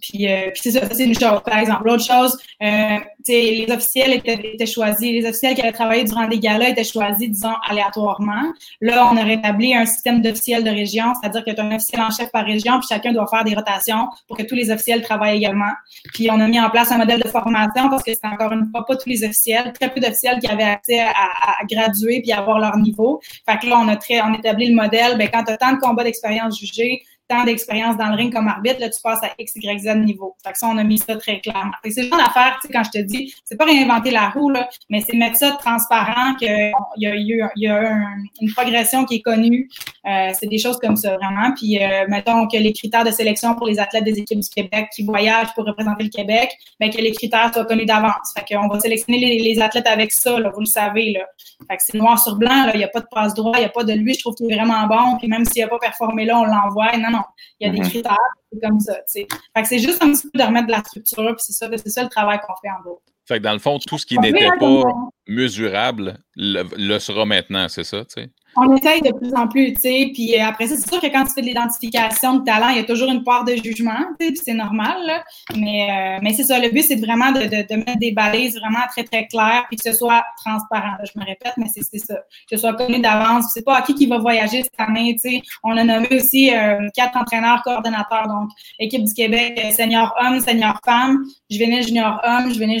[0.00, 1.40] Puis, euh, puis c'est ça, c'est une chose.
[1.44, 6.04] Par exemple, l'autre chose, euh, les officiels étaient, étaient, choisis, les officiels qui avaient travaillé
[6.04, 8.52] durant des galas étaient choisis, disons, aléatoirement.
[8.80, 12.00] Là, on a rétabli un système d'officiels de région, c'est-à-dire que tu as un officiel
[12.00, 15.02] en chef par région, puis chacun doit faire des rotations pour que tous les officiels
[15.02, 15.72] travaillent également.
[16.14, 18.70] Puis on a mis en place un modèle de formation parce que c'est encore une
[18.70, 22.32] fois pas tous les officiels, très peu d'officiels qui avaient accès à, à, graduer puis
[22.32, 23.20] avoir leur niveau.
[23.48, 25.72] Fait que là, on a très, on établi le modèle, ben quand tu as tant
[25.72, 29.30] de combats d'expérience jugés, tant d'expérience dans le ring comme arbitre, là, tu passes à
[29.38, 30.36] X, Y, Z niveau.
[30.44, 31.72] Fait que ça, on a mis ça très clairement.
[31.84, 34.50] c'est le genre d'affaire, tu sais, quand je te dis, c'est pas réinventer la roue,
[34.50, 37.94] là, mais c'est mettre ça transparent, qu'il y a eu, il y a
[38.40, 39.68] une progression qui est connue.
[40.04, 41.52] Euh, c'est des choses comme ça, vraiment.
[41.56, 44.88] Puis, euh, mettons que les critères de sélection pour les athlètes des équipes du Québec
[44.94, 46.50] qui voyagent pour représenter le Québec,
[46.80, 48.32] ben, que les critères soient connus d'avance.
[48.36, 51.20] Fait qu'on va sélectionner les, athlètes avec ça, vous le savez, là.
[51.68, 52.68] Fait que c'est noir sur blanc.
[52.74, 54.34] Il n'y a pas de passe droit, il n'y a pas de lui, je trouve
[54.34, 55.18] que vraiment bon.
[55.18, 56.90] Puis même s'il n'a pas performé là, on l'envoie.
[57.12, 57.22] Non.
[57.60, 57.90] Il y a des mm-hmm.
[57.90, 58.16] critères,
[58.52, 59.26] c'est comme ça, tu sais.
[59.54, 61.68] Fait que c'est juste un petit peu de remettre de la structure, puis c'est ça,
[61.76, 63.02] c'est ça le travail qu'on fait en gros.
[63.26, 64.82] Fait que dans le fond, tout ce qui n'était pas
[65.28, 68.30] mesurable le, le, sera maintenant, c'est ça, tu sais?
[68.54, 70.10] On essaye de plus en plus, tu sais.
[70.12, 72.76] Puis euh, après ça, c'est sûr que quand tu fais de l'identification de talent, il
[72.76, 74.94] y a toujours une part de jugement, tu sais, puis c'est normal.
[75.06, 75.24] Là.
[75.56, 78.58] Mais, euh, mais c'est ça, le but, c'est vraiment de, de, de, mettre des balises
[78.58, 80.96] vraiment très, très claires, puis que ce soit transparent.
[81.02, 82.14] je me répète, mais c'est ça.
[82.14, 83.46] Que ce soit connu d'avance.
[83.54, 85.42] C'est pas à qui qui va voyager cette année, tu sais.
[85.64, 90.78] On a nommé aussi euh, quatre entraîneurs coordonnateurs, donc équipe du Québec, senior homme, senior
[90.84, 92.80] femme, venais junior homme, venais,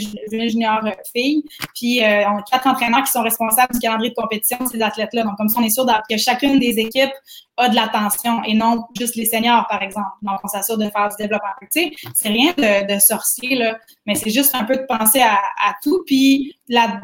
[0.50, 0.82] junior
[1.14, 1.42] fille.
[1.74, 5.22] Puis on a quatre entraîneurs qui sont responsables du calendrier de compétition de ces athlètes-là.
[5.22, 7.12] Donc, comme ça, on est sûr que chacune des équipes
[7.56, 10.08] a de l'attention et non juste les seniors, par exemple.
[10.22, 11.50] Donc, on s'assure de faire du développement.
[11.60, 15.74] Tu sais, c'est rien de, sorcier, là, mais c'est juste un peu de penser à,
[15.82, 16.02] tout.
[16.06, 16.56] Puis,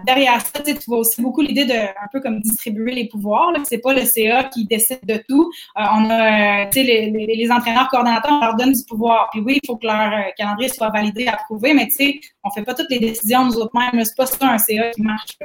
[0.07, 3.53] derrière ça, tu vois aussi beaucoup l'idée de un peu comme distribuer les pouvoirs.
[3.65, 5.51] C'est pas le CA qui décide de tout.
[5.77, 9.29] Euh, on a, tu sais, les, les, entraîneurs coordonnateurs, on leur donne du pouvoir.
[9.33, 12.51] Puis oui, il faut que leur euh, calendrier soit validé, approuvé, mais tu sais, on
[12.51, 14.05] fait pas toutes les décisions nous autres mêmes.
[14.05, 15.37] C'est pas ça un CA qui marche.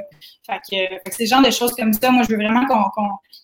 [0.46, 2.10] Fait que, c'est le genre de choses comme ça.
[2.10, 2.84] Moi, je veux vraiment qu'on,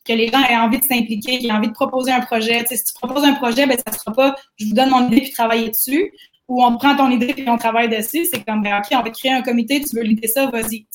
[0.05, 2.65] que les gens aient envie de s'impliquer, qu'ils aient envie de proposer un projet.
[2.67, 5.33] si tu proposes un projet, ben, ça sera pas je vous donne mon idée puis
[5.33, 6.13] travailler dessus.
[6.49, 8.27] Ou on prend ton idée puis on travaille dessus.
[8.31, 10.87] C'est comme, ben, OK, on va créer un comité, tu veux l'idée ça, vas-y.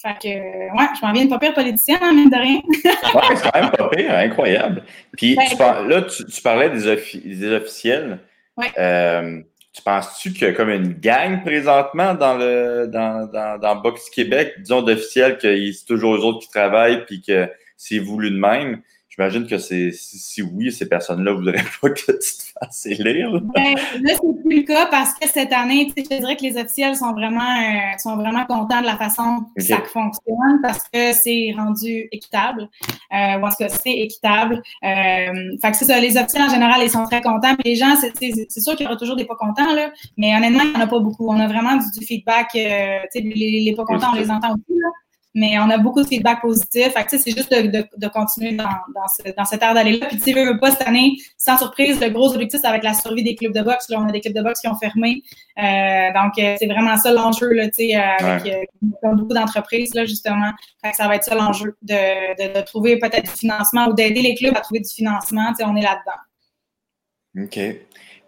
[0.00, 2.60] Fait que, ouais, je m'en viens de pas pire politicien, hein, mine de rien.
[3.14, 4.84] ouais, c'est quand même pas pire, incroyable.
[5.16, 8.20] Puis ben, là, tu, parlais des, officiels.
[8.56, 8.70] Ouais.
[8.78, 9.42] Euh,
[9.78, 14.10] tu penses-tu qu'il y a comme une gang présentement dans le dans, dans, dans Box
[14.10, 18.38] Québec, disons d'officiels, que c'est toujours eux autres qui travaillent puis que c'est voulu de
[18.38, 18.82] même?
[19.18, 23.40] J'imagine que c'est si, oui, ces personnes-là voudraient pas que tu te fasses élire.
[23.52, 26.94] Ben, là, c'est plus le cas parce que cette année, je dirais que les officiels
[26.94, 31.52] sont vraiment, euh, sont vraiment contents de la façon que ça fonctionne parce que c'est
[31.56, 32.68] rendu équitable.
[33.12, 34.62] Euh, en tout cas, c'est équitable.
[34.84, 37.56] Euh, fait que c'est ça, les officiels en général, ils sont très contents.
[37.56, 40.62] Puis les gens, c'est sûr qu'il y aura toujours des pas contents, là, mais honnêtement,
[40.62, 41.28] il n'y en a pas beaucoup.
[41.28, 42.50] On a vraiment du, feedback.
[42.54, 44.78] Euh, les, les pas contents, on les entend aussi.
[44.78, 44.88] Là
[45.34, 46.92] mais on a beaucoup de feedback positif.
[46.92, 50.06] Fait que, c'est juste de, de, de, continuer dans, dans, ce, dans cette ère d'aller-là.
[50.06, 53.22] Puis, tu veux, pas, cette année, sans surprise, le gros objectif, c'est avec la survie
[53.22, 53.88] des clubs de boxe.
[53.90, 55.22] Là, on a des clubs de boxe qui ont fermé.
[55.58, 58.70] Euh, donc, euh, c'est vraiment ça l'enjeu, là, tu sais, euh, avec
[59.02, 60.50] beaucoup d'entreprises, là, justement.
[60.82, 64.22] Fait que ça va être ça l'enjeu, de, de, trouver peut-être du financement ou d'aider
[64.22, 65.50] les clubs à trouver du financement.
[65.50, 67.44] Tu sais, on est là-dedans.
[67.44, 67.58] OK.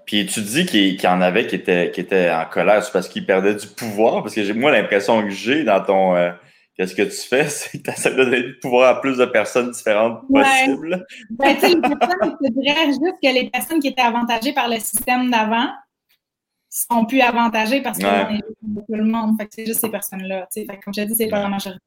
[0.05, 3.09] Puis tu dis qu'il y en avait qui étaient, qui étaient en colère, c'est parce
[3.09, 6.16] qu'ils perdaient du pouvoir, parce que j'ai moi l'impression que j'ai dans ton
[6.86, 7.44] que tu fais?
[7.48, 11.06] C'est que tu essaies de donner du pouvoir à plus de personnes différentes possibles.
[11.30, 15.30] Ben, les personnes, je dirais juste que les personnes qui étaient avantagées par le système
[15.30, 15.68] d'avant
[16.70, 19.36] sont plus avantagées parce est tout le monde.
[19.38, 20.48] Fait que c'est juste ces personnes-là.
[20.82, 21.80] Comme je t'ai dit, c'est pas la majorité.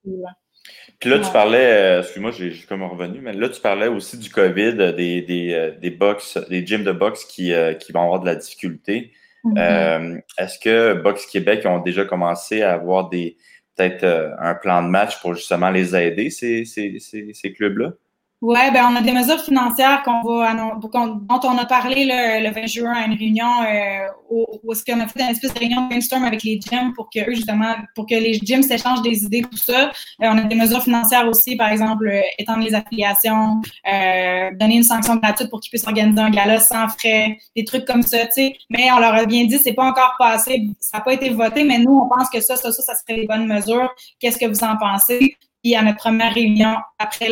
[0.99, 4.29] Puis là, tu parlais, euh, excuse-moi, j'ai comme revenu, mais là, tu parlais aussi du
[4.29, 8.19] COVID, des, des, euh, des box, des gyms de boxe qui, euh, qui vont avoir
[8.21, 9.11] de la difficulté.
[9.43, 10.21] Mm-hmm.
[10.37, 13.35] Est-ce que Box Québec ont déjà commencé à avoir des,
[13.75, 17.93] peut-être euh, un plan de match pour justement les aider, ces, ces, ces, ces clubs-là?
[18.45, 22.53] Oui, ben on a des mesures financières qu'on va dont on a parlé le, le
[22.53, 25.87] 20 juin à une réunion euh, où, est-ce qu'on a fait une espèce de réunion
[25.87, 29.43] brainstorm avec les gyms pour que eux, justement, pour que les gyms s'échangent des idées,
[29.43, 29.91] tout ça.
[29.91, 29.91] Euh,
[30.23, 34.83] on a des mesures financières aussi, par exemple, euh, étendre les affiliations, euh, donner une
[34.83, 38.33] sanction gratuite pour qu'ils puissent organiser un gala sans frais, des trucs comme ça, tu
[38.33, 38.57] sais.
[38.69, 41.63] Mais on leur a bien dit, c'est pas encore passé, ça n'a pas été voté,
[41.63, 43.89] mais nous, on pense que ça, ça, ça, ça serait des bonnes mesures.
[44.19, 45.37] Qu'est-ce que vous en pensez?
[45.63, 47.29] Puis à notre première réunion après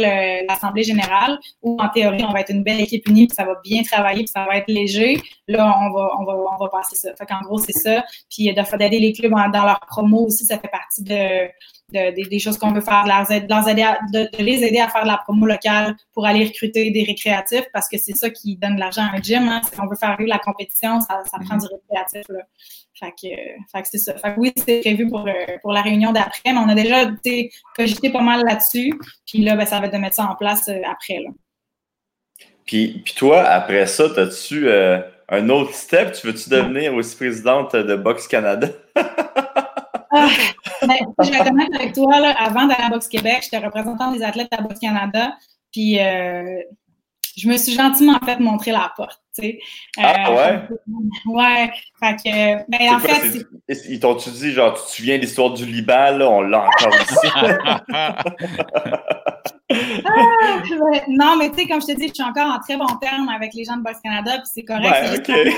[0.47, 3.55] l'Assemblée générale, où en théorie, on va être une belle équipe unie, puis ça va
[3.63, 5.21] bien travailler, puis ça va être léger.
[5.47, 7.13] Là, on va, on va, on va passer ça.
[7.15, 8.05] Fait qu'en gros, c'est ça.
[8.29, 11.49] Puis d'aider les clubs dans leur promo aussi, ça fait partie de,
[11.91, 15.95] des choses qu'on veut faire, de, de, les aider à faire de la promo locale
[16.13, 19.21] pour aller recruter des récréatifs parce que c'est ça qui donne de l'argent à un
[19.21, 19.47] gym.
[19.47, 19.61] Hein.
[19.71, 22.27] Si on veut faire vivre la compétition, ça, ça prend du récréatif.
[22.29, 22.41] Là.
[23.01, 23.35] Fait que,
[23.71, 24.13] fait que c'est ça.
[24.15, 27.09] Fait que oui, c'est prévu pour, euh, pour la réunion d'après, mais on a déjà
[27.75, 28.93] cogité pas mal là-dessus.
[29.25, 31.19] Puis là, ben, ça va être de mettre ça en place euh, après.
[31.19, 31.31] Là.
[32.65, 36.11] Puis, puis toi, après ça, as-tu euh, un autre step?
[36.13, 38.67] Tu veux-tu devenir aussi présidente de Box Canada?
[40.11, 40.29] ah,
[40.81, 44.23] ben, je vais honnête avec toi, là, avant d'aller à Box Québec, j'étais représentante des
[44.23, 45.33] athlètes à Box Canada.
[45.71, 45.97] Puis
[47.37, 49.21] je me suis gentiment fait montrer la porte.
[49.33, 49.59] Tu sais.
[49.97, 50.61] ah ouais?
[51.27, 51.71] ouais.
[51.99, 53.45] Fait que, ben, en fait.
[53.89, 56.93] Ils t'ont-tu dit, genre, tu te souviens de l'histoire du Liban, là, on l'a encore
[56.95, 57.27] ici?
[60.15, 60.61] ah,
[61.07, 63.29] non, mais tu sais, comme je te dis, je suis encore en très bon terme
[63.29, 65.27] avec les gens de Box Canada, puis c'est correct.
[65.27, 65.53] Ouais,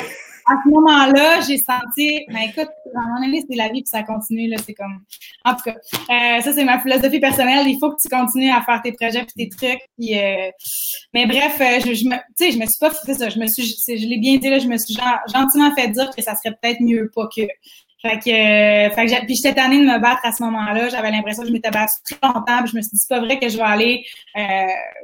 [0.45, 3.89] à ce moment-là, j'ai senti, mais écoute, à un moment donné, c'est la vie, puis
[3.89, 5.01] ça continue, là, c'est comme,
[5.45, 8.61] en tout cas, euh, ça, c'est ma philosophie personnelle, il faut que tu continues à
[8.61, 10.49] faire tes projets puis tes trucs, puis, euh,
[11.13, 13.39] mais bref, euh, je, je me, tu sais, je me suis pas, c'est ça, je
[13.39, 14.95] me suis, je l'ai bien dit, là, je me suis
[15.33, 17.43] gentiment fait dire que ça serait peut-être mieux pas que,
[18.05, 20.89] fait que, euh, fait que puis j'étais tannée de me battre à ce moment-là.
[20.89, 22.59] J'avais l'impression que je m'étais battue très longtemps.
[22.59, 24.41] Puis je me suis dit, c'est pas vrai que je vais aller, euh,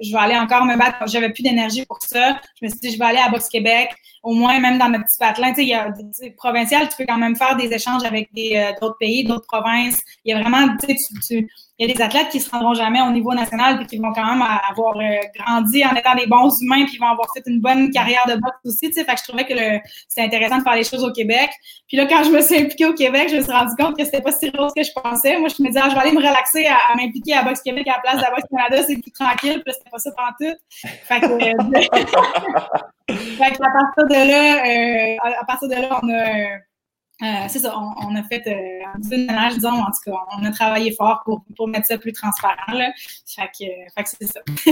[0.01, 0.97] je vais aller encore me battre.
[1.07, 2.41] J'avais plus d'énergie pour ça.
[2.59, 3.95] Je me suis dit, je vais aller à Boxe Québec.
[4.21, 5.93] Au moins, même dans notre petit patelin, tu sais, il y a
[6.35, 10.01] provincial, tu peux quand même faire des échanges avec des euh, d'autres pays, d'autres provinces.
[10.25, 11.47] Il y a vraiment, tu sais, tu,
[11.79, 14.11] il y a des athlètes qui se rendront jamais au niveau national puis qui vont
[14.11, 17.41] quand même avoir euh, grandi en étant des bons humains puis ils vont avoir fait
[17.45, 18.91] une bonne carrière de boxe aussi.
[18.91, 19.53] Fait que je trouvais que
[20.09, 21.49] c'est intéressant de faire les choses au Québec.
[21.87, 24.03] Puis là, quand je me suis impliquée au Québec, je me suis rendu compte que
[24.03, 25.39] c'était pas si rose que je pensais.
[25.39, 27.87] Moi, je me disais, ah, je vais aller me relaxer à, m'impliquer à Boxe Québec
[27.87, 29.61] à la place de la Boxe Canada, c'est plus tranquille.
[29.65, 30.57] Puis c'était pas ça pendant tout.
[31.05, 31.53] Fait que, euh,
[33.09, 36.59] à partir de là, euh, à partir de là, on a
[37.21, 40.45] euh, c'est ça, on, a fait euh, un petit ménage, disons, en tout cas, on
[40.45, 42.73] a travaillé fort pour, pour mettre ça plus transparent.
[42.73, 42.91] Là.
[43.25, 44.39] Fait que, fait que c'est ça.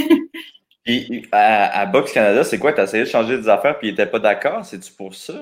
[0.85, 2.71] Et à, à Box Canada, c'est quoi?
[2.71, 4.63] Tu as essayé de changer des affaires puis ils n'étaient pas d'accord?
[4.63, 5.33] C'est-tu pour ça?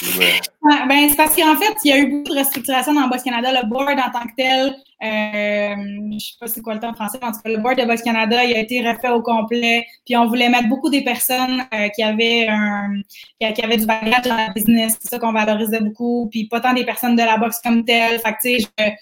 [0.00, 3.52] Ben, c'est parce qu'en fait, il y a eu beaucoup de restructuration dans Box Canada.
[3.52, 4.68] Le board en tant que tel,
[5.02, 5.76] euh,
[6.12, 8.02] je sais pas c'est quoi le terme français, en tout cas, le board de Box
[8.02, 9.84] Canada, il a été refait au complet.
[10.06, 13.00] Puis on voulait mettre beaucoup des personnes euh, qui avaient un
[13.38, 14.96] qui, avaient du bagage dans la business.
[15.00, 16.28] C'est ça qu'on valorisait beaucoup.
[16.30, 18.18] Puis pas tant des personnes de la boxe comme telle.
[18.20, 18.92] Fait que tu sais, je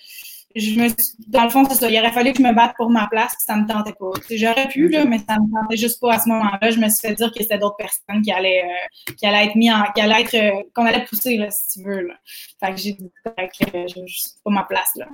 [0.57, 0.89] je me
[1.29, 1.89] dans le fond, c'est ça.
[1.89, 4.11] Il aurait fallu que je me batte pour ma place, puis ça me tentait pas.
[4.31, 6.71] J'aurais pu, là, mais ça me tentait juste pas à ce moment-là.
[6.71, 9.55] Je me suis fait dire que c'était d'autres personnes qui allaient, euh, qui allaient être
[9.55, 12.15] mis en, qui allaient être, euh, qu'on allait pousser, là, si tu veux, là.
[12.59, 15.07] Fait que j'ai dit que euh, c'est pas ma place, là.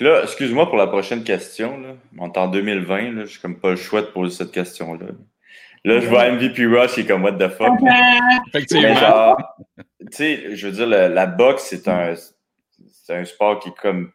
[0.00, 1.94] là, excuse-moi pour la prochaine question, là.
[2.18, 3.24] On est en 2020, là.
[3.26, 5.08] J'ai comme pas le choix de poser cette question-là.
[5.84, 7.78] Là, je vois MVP Rush, il est comme what the fuck?
[8.48, 9.36] Effectivement.
[9.76, 12.14] tu sais, je veux dire, la boxe, c'est un,
[12.90, 14.10] c'est un sport qui est comme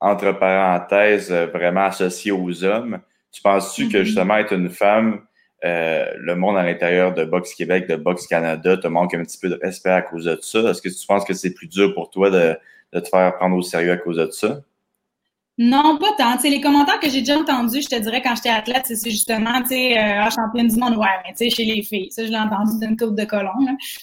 [0.00, 3.00] entre parenthèses, euh, vraiment associé aux hommes.
[3.32, 4.04] Tu penses-tu que mm-hmm.
[4.04, 5.22] justement être une femme,
[5.64, 9.38] euh, le monde à l'intérieur de Boxe Québec, de Boxe Canada, te manque un petit
[9.38, 10.60] peu de respect à cause de ça?
[10.60, 12.56] Est-ce que tu penses que c'est plus dur pour toi de,
[12.92, 14.60] de, te faire prendre au sérieux à cause de ça?
[15.58, 16.36] Non, pas tant.
[16.44, 19.68] les commentaires que j'ai déjà entendus, je te dirais, quand j'étais athlète, c'est justement, tu
[19.68, 22.12] sais, euh, ah, championne du monde, ouais, mais tu sais, chez les filles.
[22.12, 23.52] Ça, je l'ai entendu d'une coupe de colons,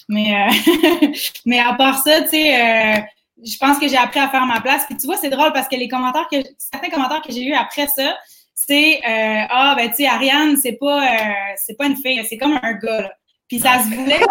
[0.08, 1.08] Mais, euh,
[1.46, 3.04] mais à part ça, tu sais,
[3.42, 4.84] je pense que j'ai appris à faire ma place.
[4.86, 7.54] Puis tu vois, c'est drôle parce que les commentaires que certains commentaires que j'ai eu
[7.54, 8.16] après ça,
[8.54, 11.16] c'est euh, ah ben tu sais Ariane, c'est pas euh,
[11.56, 13.00] c'est pas une fille, c'est comme un gars.
[13.02, 13.12] Là.
[13.48, 14.20] Puis ça se voulait.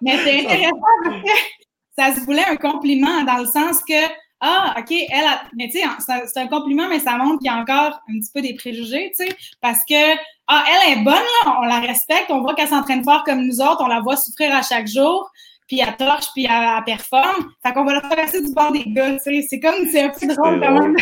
[0.00, 1.30] mais c'est intéressant parce que
[1.98, 4.06] ça se voulait un compliment dans le sens que
[4.46, 5.42] ah, OK, elle a.
[5.56, 5.84] Mais tu sais,
[6.26, 9.10] c'est un compliment, mais ça montre qu'il y a encore un petit peu des préjugés,
[9.16, 10.14] tu sais, parce que,
[10.48, 13.62] ah, elle est bonne, là, on la respecte, on voit qu'elle s'entraîne fort comme nous
[13.62, 15.30] autres, on la voit souffrir à chaque jour,
[15.74, 17.50] puis elle torche, puis elle, performe.
[17.64, 19.46] Fait qu'on va la traverser du bord des gars, tu sais.
[19.48, 20.96] C'est comme, c'est un peu drôle quand même.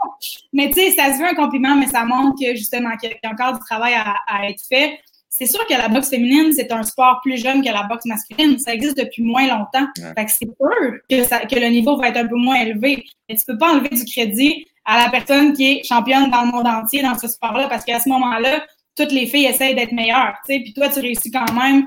[0.52, 3.26] mais tu sais, ça se veut un compliment, mais ça montre que justement, qu'il y
[3.26, 4.98] a encore du travail à, être fait.
[5.30, 8.58] C'est sûr que la boxe féminine, c'est un sport plus jeune que la boxe masculine.
[8.58, 9.86] Ça existe depuis moins longtemps.
[9.96, 13.04] Fait que c'est sûr que, que le niveau va être un peu moins élevé.
[13.28, 16.50] Mais tu peux pas enlever du crédit à la personne qui est championne dans le
[16.50, 18.64] monde entier dans ce sport-là, parce qu'à ce moment-là,
[18.98, 21.86] toutes les filles essayent d'être meilleures, tu sais, puis toi, tu réussis quand même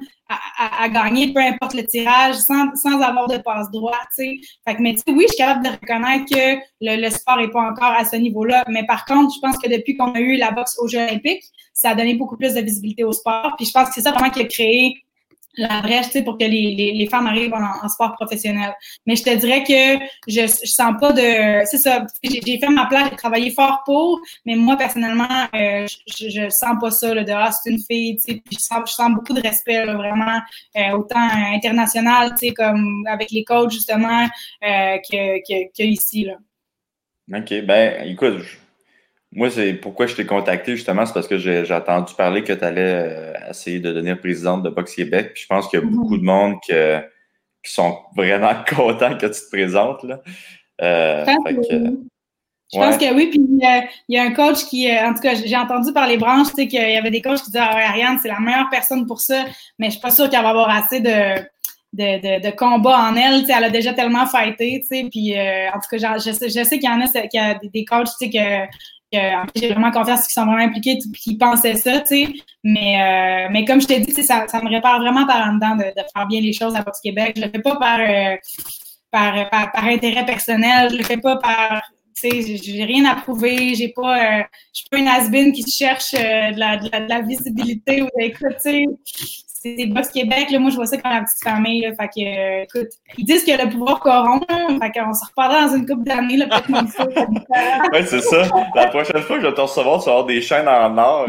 [0.57, 4.35] à, gagner, peu importe le tirage, sans, sans avoir de passe droit, tu sais.
[4.65, 7.37] Fait que, mais tu sais, oui, je suis capable de reconnaître que le, le sport
[7.37, 10.19] n'est pas encore à ce niveau-là, mais par contre, je pense que depuis qu'on a
[10.21, 11.43] eu la boxe aux Jeux olympiques,
[11.73, 14.11] ça a donné beaucoup plus de visibilité au sport, puis je pense que c'est ça
[14.11, 15.03] vraiment qui a créé
[15.57, 18.73] la brèche, pour que les, les, femmes arrivent en, sport professionnel.
[19.05, 21.65] Mais je te dirais que je, je sens pas de...
[21.65, 26.29] C'est ça, j'ai fait ma place, j'ai travaillé fort pour, mais moi, personnellement, euh, je,
[26.29, 28.93] je sens pas ça, là, de «Ah, c'est une fille», tu sais, je sens, je
[28.93, 30.39] sens beaucoup de respect, là, vraiment,
[30.77, 36.25] euh, autant international, tu sais, comme avec les coachs, justement, euh, que, que, que, ici,
[36.25, 36.37] là.
[37.33, 38.57] OK, ben, écoute, je
[39.33, 42.63] moi, c'est pourquoi je t'ai contacté, justement, c'est parce que j'ai entendu parler que tu
[42.63, 45.31] allais euh, essayer de devenir présidente de Box Québec.
[45.33, 46.73] Puis je pense qu'il y a beaucoup de monde qui
[47.63, 50.03] sont vraiment contents que tu te présentes.
[50.03, 50.19] Là.
[50.81, 51.25] Euh,
[52.73, 55.35] je pense que oui, puis il y a un coach qui, euh, en tout cas,
[55.35, 57.89] j'ai entendu par les branches, tu sais, qu'il y avait des coachs qui disaient ah,
[57.89, 59.45] Ariane, c'est la meilleure personne pour ça,
[59.79, 61.39] mais je suis pas sûre qu'elle va avoir assez de,
[61.93, 66.31] de, de, combat en elle, elle a déjà tellement fighté, puis en tout cas, je
[66.31, 68.29] sais, je sais qu'il y en a, y a des, coachs, tu
[69.13, 72.33] sais, j'ai vraiment confiance qu'ils sont vraiment impliqués et qu'ils pensaient ça, tu sais.
[72.63, 75.83] Mais, mais comme je t'ai dit, ça, me répare vraiment par en dedans de,
[76.13, 77.33] faire bien les choses à Boxe Québec.
[77.35, 77.99] Je le fais pas par,
[79.11, 81.81] par, par, par, intérêt personnel, je le fais pas par
[82.23, 84.43] j'ai rien à prouver, j'ai pas, euh,
[84.73, 88.85] je suis pas une has qui cherche euh, de, la, visibilité ou écoute, tu sais,
[89.61, 92.21] c'est Boss Québec, là, moi je vois ça comme la petite famille, là, fait que,
[92.25, 96.03] euh, écoute, ils disent que le pouvoir corrompt, fait qu'on se reparlera dans une couple
[96.03, 97.05] d'années, là, peut-être même ça.
[97.05, 98.47] ouais, c'est ça.
[98.73, 101.27] La prochaine fois que je vais te recevoir, tu vas avoir des chaînes en or.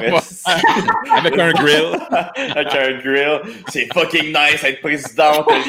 [1.16, 1.99] Avec un grill.
[2.57, 3.41] Avec un grill.
[3.68, 5.61] C'est fucking nice être président, Oli.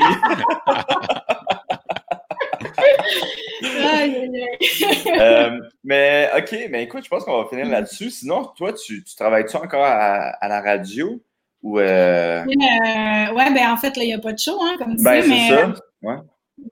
[5.20, 8.10] euh, mais OK, mais écoute, je pense qu'on va finir là-dessus.
[8.10, 11.22] Sinon, toi, tu, tu travailles-tu encore à, à, la radio?
[11.64, 12.44] Ou euh...
[12.44, 15.04] euh ouais, ben en fait, là, il n'y a pas de show, hein, comme tu
[15.04, 15.30] ben, sais.
[15.30, 15.74] mais, ça.
[16.02, 16.18] Ouais.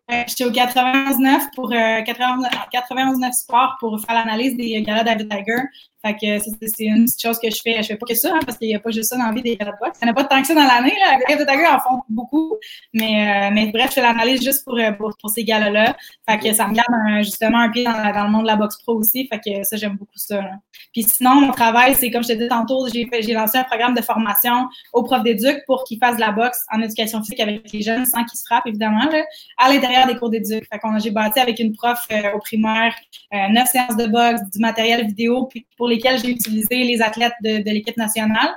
[0.09, 5.61] Euh, J'étais au 91.9 pour euh, 91.9 Sport pour faire l'analyse des galas David Tiger.
[6.03, 7.83] Fait que c'est une chose que je fais.
[7.83, 9.33] Je fais pas que ça, hein, parce qu'il n'y a pas juste ça dans la
[9.33, 9.99] vie des galas de boxe.
[10.01, 10.95] Il n'y en a pas tant que ça dans l'année.
[10.95, 12.55] Les David Tiger en font beaucoup.
[12.93, 15.95] Mais, euh, mais bref, je fais l'analyse juste pour, euh, pour, pour, ces galas-là.
[16.27, 18.95] Fait que ça me garde justement un pied dans, le monde de la boxe pro
[18.95, 19.27] aussi.
[19.27, 20.41] Fait que ça, j'aime beaucoup ça.
[20.91, 24.01] Puis sinon, mon travail, c'est comme je te disais tantôt, j'ai lancé un programme de
[24.01, 27.81] formation aux profs d'éduc pour qu'ils fassent de la boxe en éducation physique avec les
[27.81, 29.23] jeunes sans qu'ils se frappent, évidemment, là,
[30.07, 30.65] des cours d'éduc.
[30.71, 32.93] Fait qu'on j'ai bâti avec une prof euh, au primaire
[33.33, 37.33] euh, neuf séances de boxe, du matériel vidéo, puis pour lesquels j'ai utilisé les athlètes
[37.43, 38.49] de, l'équipe nationale.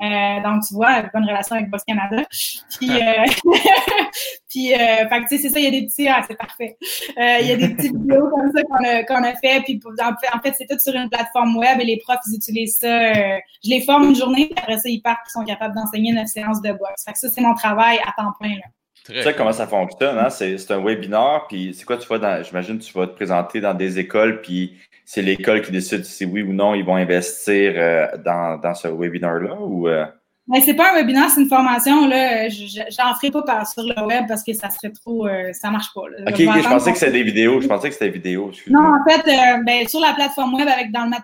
[0.00, 2.22] Euh, donc, tu vois, bonne relation avec Boxe Canada.
[2.78, 2.88] Puis,
[4.48, 6.76] puis fait tu sais, c'est ça, il y a des petits, ah, c'est parfait.
[7.16, 9.60] Il y a des petites vidéos comme ça qu'on a, qu'on fait.
[9.64, 13.12] Puis, en fait, c'est tout sur une plateforme web et les profs, ils utilisent ça.
[13.12, 16.28] Je les forme une journée, puis après ça, ils partent, ils sont capables d'enseigner neuf
[16.28, 17.04] séances de boxe.
[17.04, 18.56] Fait ça, c'est mon travail à temps plein.
[19.10, 20.30] Tu sais comment ça fonctionne, hein?
[20.30, 23.98] C'est un webinaire, puis c'est quoi tu vas j'imagine tu vas te présenter dans des
[23.98, 28.58] écoles, puis c'est l'école qui décide si oui ou non ils vont investir euh, dans,
[28.58, 30.06] dans, ce webinaire-là ou euh?
[30.50, 32.08] Mais c'est pas un webinaire, c'est une formation.
[32.08, 35.70] Là, j'en ferai pas par, sur le web parce que ça serait trop, euh, ça
[35.70, 36.08] marche pas.
[36.10, 36.30] Là.
[36.30, 37.60] Ok, je pensais que c'était des vidéos.
[37.60, 38.50] Je pensais que c'était vidéo.
[38.66, 41.16] Non, en fait, euh, ben, sur la plateforme web, avec dans le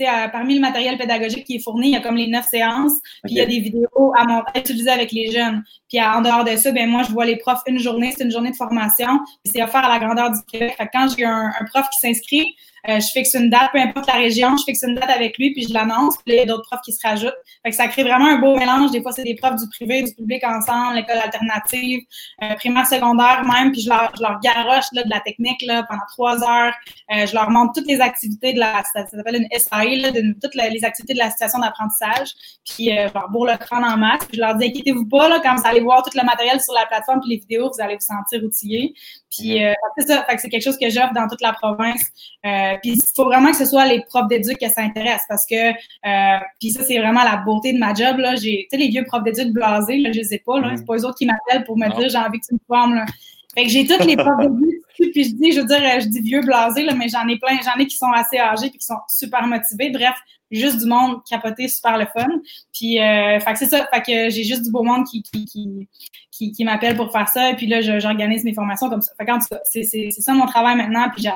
[0.00, 2.94] euh, parmi le matériel pédagogique qui est fourni, il y a comme les neuf séances,
[3.22, 5.62] puis il y a des vidéos à, mon, utiliser avec les jeunes.
[5.88, 8.32] Puis en dehors de ça, ben moi, je vois les profs une journée, c'est une
[8.32, 10.74] journée de formation, puis c'est offert à la grandeur du Québec.
[10.76, 12.56] Fait quand j'ai un, un prof qui s'inscrit,
[12.86, 15.66] je fixe une date, peu importe la région, je fixe une date avec lui, puis
[15.68, 17.34] je l'annonce, puis il y a d'autres profs qui se rajoutent.
[17.62, 18.90] Fait que ça crée vraiment un beau mélange.
[18.90, 22.02] Des fois, c'est des profs du privé, du public ensemble, l'école alternative,
[22.42, 25.84] euh, primaire, secondaire même, puis je leur, je leur garoche là, de la technique là,
[25.88, 26.74] pendant trois heures.
[27.14, 30.34] Euh, je leur montre toutes les activités de la, ça, s'appelle une SAE, là, de,
[30.40, 32.28] toutes les activités de la situation d'apprentissage.
[32.64, 34.24] Puis euh, je leur bourre le crâne en masse.
[34.26, 36.74] Puis je leur dis, inquiétez-vous pas, là, quand vous allez voir tout le matériel sur
[36.74, 38.94] la plateforme puis les vidéos, vous allez vous sentir outillé.
[39.30, 42.02] Puis euh, c'est ça, fait que c'est quelque chose que j'offre dans toute la province.
[42.44, 45.70] Euh, puis il faut vraiment que ce soit les profs d'éduc qui s'intéressent parce que
[45.70, 48.34] euh, puis ça c'est vraiment la beauté de ma job là.
[48.36, 50.72] J'ai, tu sais les vieux profs d'éduc blasés là, je les ai pas là.
[50.76, 52.94] C'est pas eux autres qui m'appellent pour me dire j'ai envie que tu me formes
[52.94, 53.06] là.
[53.54, 56.20] Fait que j'ai toutes les profs d'éduc puis je dis, je veux dire, je dis
[56.20, 58.86] vieux blasé là, mais j'en ai plein, j'en ai qui sont assez âgés puis qui
[58.86, 59.90] sont super motivés.
[59.90, 60.14] Bref,
[60.50, 62.28] juste du monde capoté, super le fun.
[62.72, 63.86] Puis, euh, fait que c'est ça.
[63.92, 65.88] Fait que j'ai juste du beau monde qui, qui, qui,
[66.30, 67.50] qui, qui m'appelle pour faire ça.
[67.50, 69.12] Et puis là, j'organise mes formations comme ça.
[69.18, 71.08] Fait que, en tout cas, c'est, c'est, ça mon travail maintenant.
[71.14, 71.26] Puis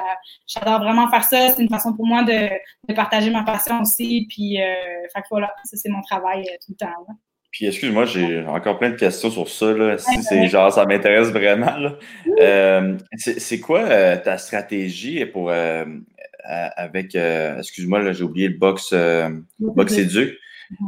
[0.47, 1.51] j'adore vraiment faire ça.
[1.51, 2.49] C'est une façon pour moi de,
[2.89, 4.27] de partager ma passion aussi.
[4.29, 4.65] Puis, euh,
[5.15, 6.87] fait que voilà, ça, c'est mon travail euh, tout le temps.
[7.09, 7.15] Là.
[7.55, 9.73] Puis excuse-moi, j'ai encore plein de questions sur ça.
[9.73, 9.97] Là.
[9.97, 11.77] Si c'est genre ça m'intéresse vraiment.
[11.77, 11.93] Là.
[12.41, 15.85] Euh, c'est quoi euh, ta stratégie pour euh,
[16.45, 18.95] avec excuse-moi, j'ai oublié le box
[19.59, 20.39] box éduc.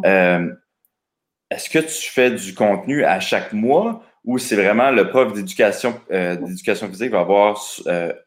[0.05, 6.01] Est-ce que tu fais du contenu à chaque mois ou c'est vraiment le prof d'éducation
[6.11, 7.61] d'éducation physique va avoir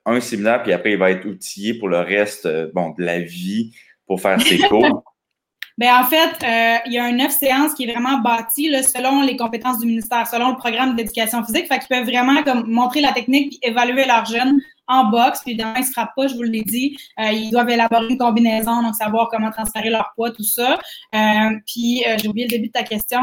[0.06, 3.76] un séminaire puis après il va être outillé pour le reste bon de la vie
[4.08, 5.04] pour faire ses cours?
[5.80, 8.84] Ben en fait, euh, il y a un neuf séances qui est vraiment bâti là,
[8.84, 11.70] selon les compétences du ministère, selon le programme d'éducation physique.
[11.70, 14.60] Fait qu'ils peuvent vraiment comme montrer la technique et évaluer leurs jeunes
[14.90, 15.40] en boxe.
[15.42, 16.98] Puis évidemment, ils se frappent pas, je vous l'ai dit.
[17.20, 20.78] Euh, ils doivent élaborer une combinaison, donc savoir comment transférer leur poids, tout ça.
[21.16, 23.22] Euh, puis j'ai oublié le début de ta question.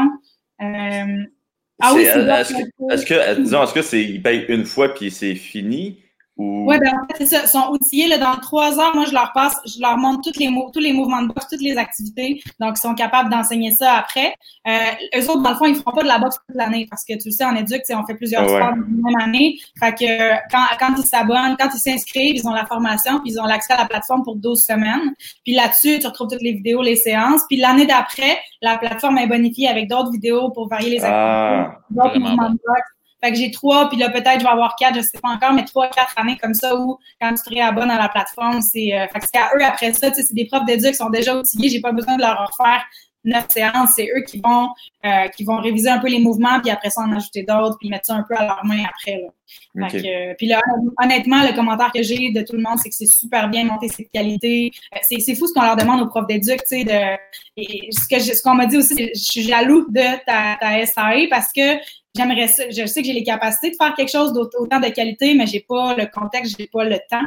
[0.59, 4.93] ah oui, c'est est-ce que, est-ce que, disons, est-ce que c'est ils payent une fois
[4.93, 5.99] puis c'est fini?
[6.37, 7.41] Oui, ben en fait, c'est ça.
[7.43, 8.07] Ils sont outillés.
[8.07, 10.93] Là, dans trois heures, moi, je leur passe, je leur montre tous les, tous les
[10.93, 12.41] mouvements de boxe, toutes les activités.
[12.59, 14.35] Donc, ils sont capables d'enseigner ça après.
[14.67, 16.85] Euh, eux autres, dans le fond, ils ne feront pas de la boxe toute l'année
[16.89, 19.29] parce que tu le sais, en éduc, on fait plusieurs ah sports dans la même
[19.29, 19.57] année.
[19.79, 23.39] Fait que quand, quand ils s'abonnent, quand ils s'inscrivent, ils ont la formation, puis ils
[23.39, 25.13] ont l'accès à la plateforme pour 12 semaines.
[25.43, 27.41] Puis là-dessus, tu retrouves toutes les vidéos, les séances.
[27.47, 31.83] Puis l'année d'après, la plateforme est bonifiée avec d'autres vidéos pour varier les ah, activités,
[31.89, 32.96] d'autres mouvements de boxe.
[33.23, 35.53] Fait que j'ai trois, puis là, peut-être je vais avoir quatre, je sais pas encore,
[35.53, 38.93] mais trois, quatre années comme ça où quand tu te réabonnes à la plateforme, c'est,
[38.93, 40.95] euh, fait que c'est à eux après ça, tu sais, c'est des profs d'éduc qui
[40.95, 42.83] sont déjà outillés, j'ai pas besoin de leur refaire
[43.27, 44.69] neuf séances, c'est eux qui vont,
[45.05, 47.89] euh, qui vont réviser un peu les mouvements, puis après ça, en ajouter d'autres, puis
[47.89, 49.21] mettre ça un peu à leur main après.
[49.21, 49.89] Là.
[49.89, 50.59] Fait puis là,
[51.01, 53.89] honnêtement, le commentaire que j'ai de tout le monde, c'est que c'est super bien monté
[53.89, 54.71] cette qualité.
[54.93, 57.17] Euh, c'est, c'est fou ce qu'on leur demande aux profs d'éduc, tu sais, de,
[57.57, 61.27] et ce, que ce qu'on m'a dit aussi, je suis jaloux de ta, ta SAE
[61.29, 61.77] parce que
[62.17, 62.63] j'aimerais ça.
[62.69, 65.59] Je sais que j'ai les capacités de faire quelque chose d'autant de qualité, mais j'ai
[65.67, 67.25] pas le contexte, j'ai pas le temps.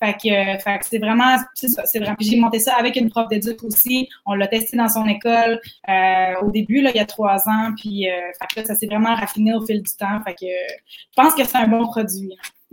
[0.00, 2.16] Que c'est vraiment, c'est vraiment.
[2.20, 4.08] J'ai monté ça avec une prof d'éduc aussi.
[4.26, 7.72] On l'a testé dans son école euh, au début, là, il y a trois ans.
[7.76, 10.20] Puis, euh, ça s'est vraiment raffiné au fil du temps.
[10.26, 10.46] Je
[11.16, 12.36] pense que c'est un bon produit.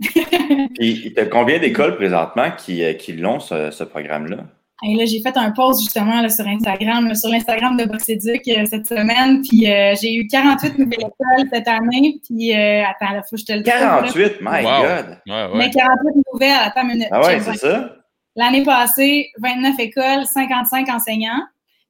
[0.78, 4.46] il a combien d'écoles présentement qui, euh, qui l'ont, ce programme-là?
[4.82, 8.64] Et là, j'ai fait un post justement là, sur Instagram, sur l'Instagram de Boxéduc euh,
[8.64, 9.42] cette semaine.
[9.42, 12.18] Puis euh, j'ai eu 48 nouvelles écoles cette année.
[12.24, 13.72] Puis euh, attends, il faut que je te le dise.
[13.72, 15.18] 48, my God!
[15.54, 17.08] Mais 48 nouvelles, attends une minute.
[17.10, 17.96] Ah ouais, c'est ça?
[18.36, 21.42] L'année passée, 29 écoles, 55 enseignants.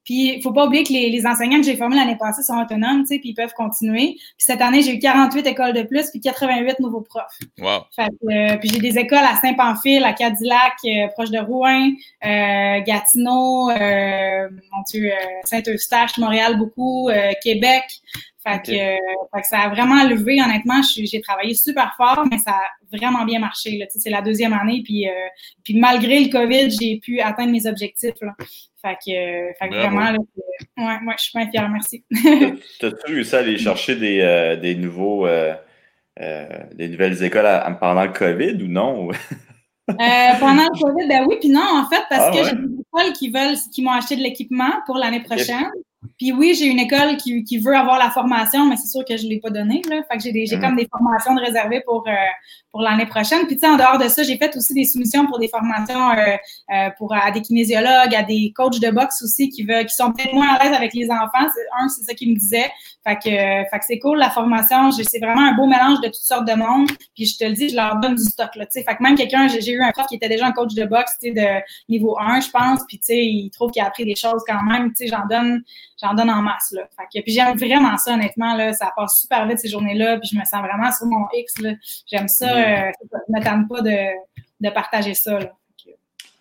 [0.05, 2.59] Puis, il faut pas oublier que les, les enseignants que j'ai formés l'année passée sont
[2.59, 4.15] autonomes, tu sais, puis ils peuvent continuer.
[4.17, 7.39] Puis cette année, j'ai eu 48 écoles de plus, puis 88 nouveaux profs.
[7.59, 7.83] Wow.
[7.95, 11.91] Fait euh, puis j'ai des écoles à Saint-Pamphile, à Cadillac, euh, proche de Rouen,
[12.25, 15.11] euh, Gatineau, euh, mon Dieu,
[15.45, 17.11] Saint-Eustache, Montréal beaucoup,
[17.43, 17.85] Québec.
[18.43, 20.81] Fait, que, fait que ça a vraiment levé, honnêtement.
[20.83, 23.87] J'ai travaillé super fort, mais ça a vraiment bien marché.
[23.95, 25.07] C'est la deuxième année, puis,
[25.63, 28.15] puis malgré le COVID, j'ai pu atteindre mes objectifs.
[28.23, 28.33] Là.
[28.83, 30.19] Fait que, fait que vraiment, là,
[30.79, 32.05] ouais, moi, je suis bien fière, merci.
[32.81, 35.55] T'as-tu réussi à aller chercher des, euh, des nouveaux, euh,
[36.21, 39.09] euh, des nouvelles écoles à, pendant le COVID ou non?
[39.87, 43.13] pendant le COVID, ben oui, puis non, en fait, parce ah que j'ai des écoles
[43.13, 45.71] qui veulent, qui m'ont acheté de l'équipement pour l'année prochaine.
[46.17, 49.19] Puis oui, j'ai une école qui, qui, veut avoir la formation, mais c'est sûr que
[49.19, 49.83] je ne l'ai pas donnée.
[49.89, 50.03] Là.
[50.11, 50.61] Fait que j'ai, j'ai mm.
[50.61, 52.13] comme des formations de réservées pour, euh,
[52.71, 53.47] pour l'année prochaine.
[53.47, 56.11] Puis tu sais, en dehors de ça, j'ai fait aussi des soumissions pour des formations
[56.11, 56.37] euh,
[56.75, 60.11] euh, pour, à des kinésiologues, à des coachs de boxe aussi qui veulent, qui sont
[60.13, 61.47] peut-être moins à l'aise avec les enfants.
[61.55, 62.71] C'est, un, c'est ça qu'ils me disait.
[63.05, 64.91] Fait que, fait que c'est cool, la formation.
[64.93, 66.89] c'est vraiment un beau mélange de toutes sortes de monde.
[67.15, 68.55] Puis je te le dis, je leur donne du stock.
[68.57, 70.85] Là, fait que même quelqu'un, j'ai, eu un prof qui était déjà un coach de
[70.85, 72.81] boxe de niveau 1, je pense.
[72.87, 74.89] Puis tu sais, il trouve qu'il a appris des choses quand même.
[74.91, 75.63] Tu sais, j'en donne
[76.03, 76.73] j'en donne en masse.
[76.73, 76.89] Là.
[76.97, 78.55] Fait que, puis j'aime vraiment ça, honnêtement.
[78.55, 80.19] Là, ça passe super vite ces journées-là.
[80.19, 81.61] Puis je me sens vraiment sur mon X.
[81.61, 81.73] Là.
[82.11, 82.57] J'aime ça.
[82.57, 83.97] Euh, je ne tente pas de,
[84.61, 85.39] de, partager ça.
[85.39, 85.53] Là.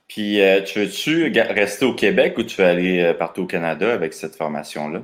[0.08, 3.94] Puis euh, tu veux-tu rester au Québec ou tu veux aller euh, partout au Canada
[3.94, 5.02] avec cette formation-là?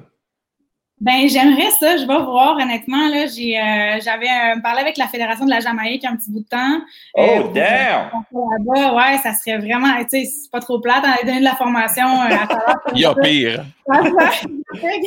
[1.02, 1.98] Ben, j'aimerais ça.
[1.98, 3.10] Je vais voir, honnêtement.
[3.10, 6.40] Là, j'ai, euh, j'avais euh, parlé avec la Fédération de la Jamaïque un petit bout
[6.40, 6.80] de temps.
[7.18, 8.12] Euh, oh, damn!
[8.74, 11.56] Là ouais, ça serait vraiment, tu sais, c'est pas trop plate d'aller donner de la
[11.56, 12.48] formation à
[12.94, 13.66] Il y a pire.
[13.92, 15.02] fait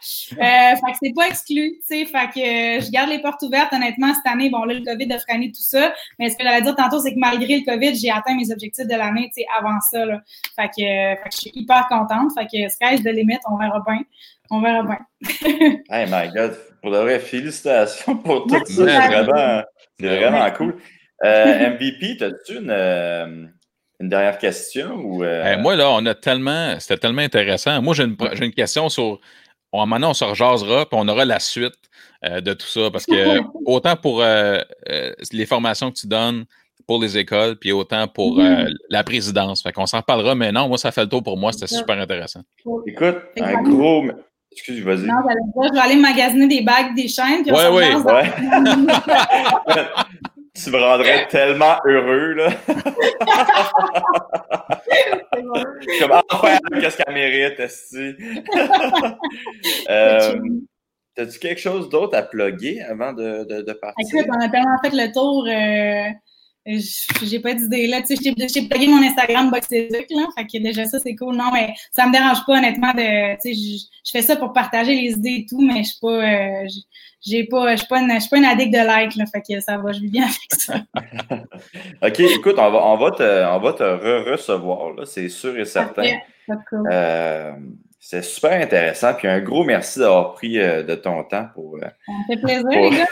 [0.00, 2.06] que c'est pas exclu, tu sais.
[2.06, 4.48] Fait que je garde les portes ouvertes, honnêtement, cette année.
[4.48, 5.92] Bon, là, le COVID a freiné tout ça.
[6.18, 8.86] Mais ce que j'allais dire tantôt, c'est que malgré le COVID, j'ai atteint mes objectifs
[8.86, 10.22] de l'année, tu sais, avant ça, là.
[10.56, 12.32] Fait que, fait que je suis hyper contente.
[12.34, 14.00] Fait que sky's the limit, on verra bien
[14.52, 14.98] on verra bien.
[15.90, 18.64] hey my God, pour de vrai, félicitations pour tout ça.
[18.66, 19.62] C'est vraiment,
[19.98, 20.76] c'est vraiment cool.
[21.24, 23.46] Euh, MVP, as-tu une, euh,
[23.98, 24.94] une, dernière question?
[24.96, 25.56] Ou, euh?
[25.58, 26.78] moi, là, on a tellement.
[26.78, 27.80] C'était tellement intéressant.
[27.80, 29.20] Moi, j'ai une, j'ai une question sur.
[29.72, 31.72] On, maintenant, on se rejasera, puis on aura la suite
[32.22, 32.90] de tout ça.
[32.90, 36.44] Parce que autant pour les formations que tu donnes,
[36.86, 38.74] pour les écoles, puis autant pour mm-hmm.
[38.90, 39.62] la présidence.
[39.62, 41.52] Fait qu'on s'en reparlera, mais non, moi, ça fait le tour pour moi.
[41.52, 42.42] C'était super intéressant.
[42.86, 44.04] Écoute, un gros,
[44.52, 45.06] Excuse, vas-y.
[45.06, 45.14] Non,
[45.56, 47.42] je vais aller magasiner des bagues, des chaînes.
[47.42, 48.24] Puis ouais, oui, ouais.
[50.54, 52.50] tu me rendrais tellement heureux, là.
[55.42, 55.64] bon.
[55.98, 58.14] Comme, enfin, qu'est-ce qu'elle mérite, Esti?
[59.88, 60.34] euh,
[61.14, 64.06] T'as-tu quelque chose d'autre à plugger avant de, de, de, partir?
[64.18, 65.46] Écoute, on a tellement fait le tour.
[65.46, 66.10] Euh,
[66.64, 68.02] j'ai pas d'idée là.
[68.02, 70.26] Tu sais, j'ai plugué mon Instagram Boxéduc, là.
[70.36, 71.36] Fait que déjà ça, c'est cool.
[71.36, 73.34] Non, mais ça me dérange pas, honnêtement, de.
[73.40, 76.08] Tu sais, je fais ça pour partager les idées et tout, mais je suis pas.
[76.08, 76.66] Euh,
[77.24, 79.60] j'ai pas, je suis pas, une, suis pas une addict de like, là, fait que
[79.60, 80.74] ça va, je vis bien avec ça.
[82.06, 85.64] OK, écoute, on va, on va te, on va te re-recevoir, là, c'est sûr et
[85.64, 86.02] certain.
[86.68, 86.88] Cool.
[86.90, 87.52] Euh,
[88.00, 89.14] c'est super intéressant.
[89.14, 91.78] Puis un gros merci d'avoir pris euh, de ton temps pour.
[91.80, 91.92] ça
[92.26, 93.06] fait plaisir, les gars.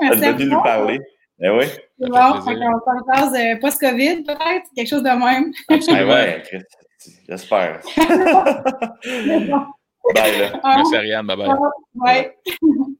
[0.00, 0.24] Merci.
[0.24, 1.00] merci nous parler.
[1.42, 1.64] Eh oui.
[1.98, 5.52] C'est bon, on s'en passe euh, post-COVID, peut-être, quelque chose de même?
[5.70, 6.42] eh ouais,
[7.28, 7.80] j'espère.
[10.14, 10.60] bye, là.
[10.62, 11.26] Merci, Ariane.
[11.26, 11.48] Bye bye.
[11.94, 12.36] Ouais.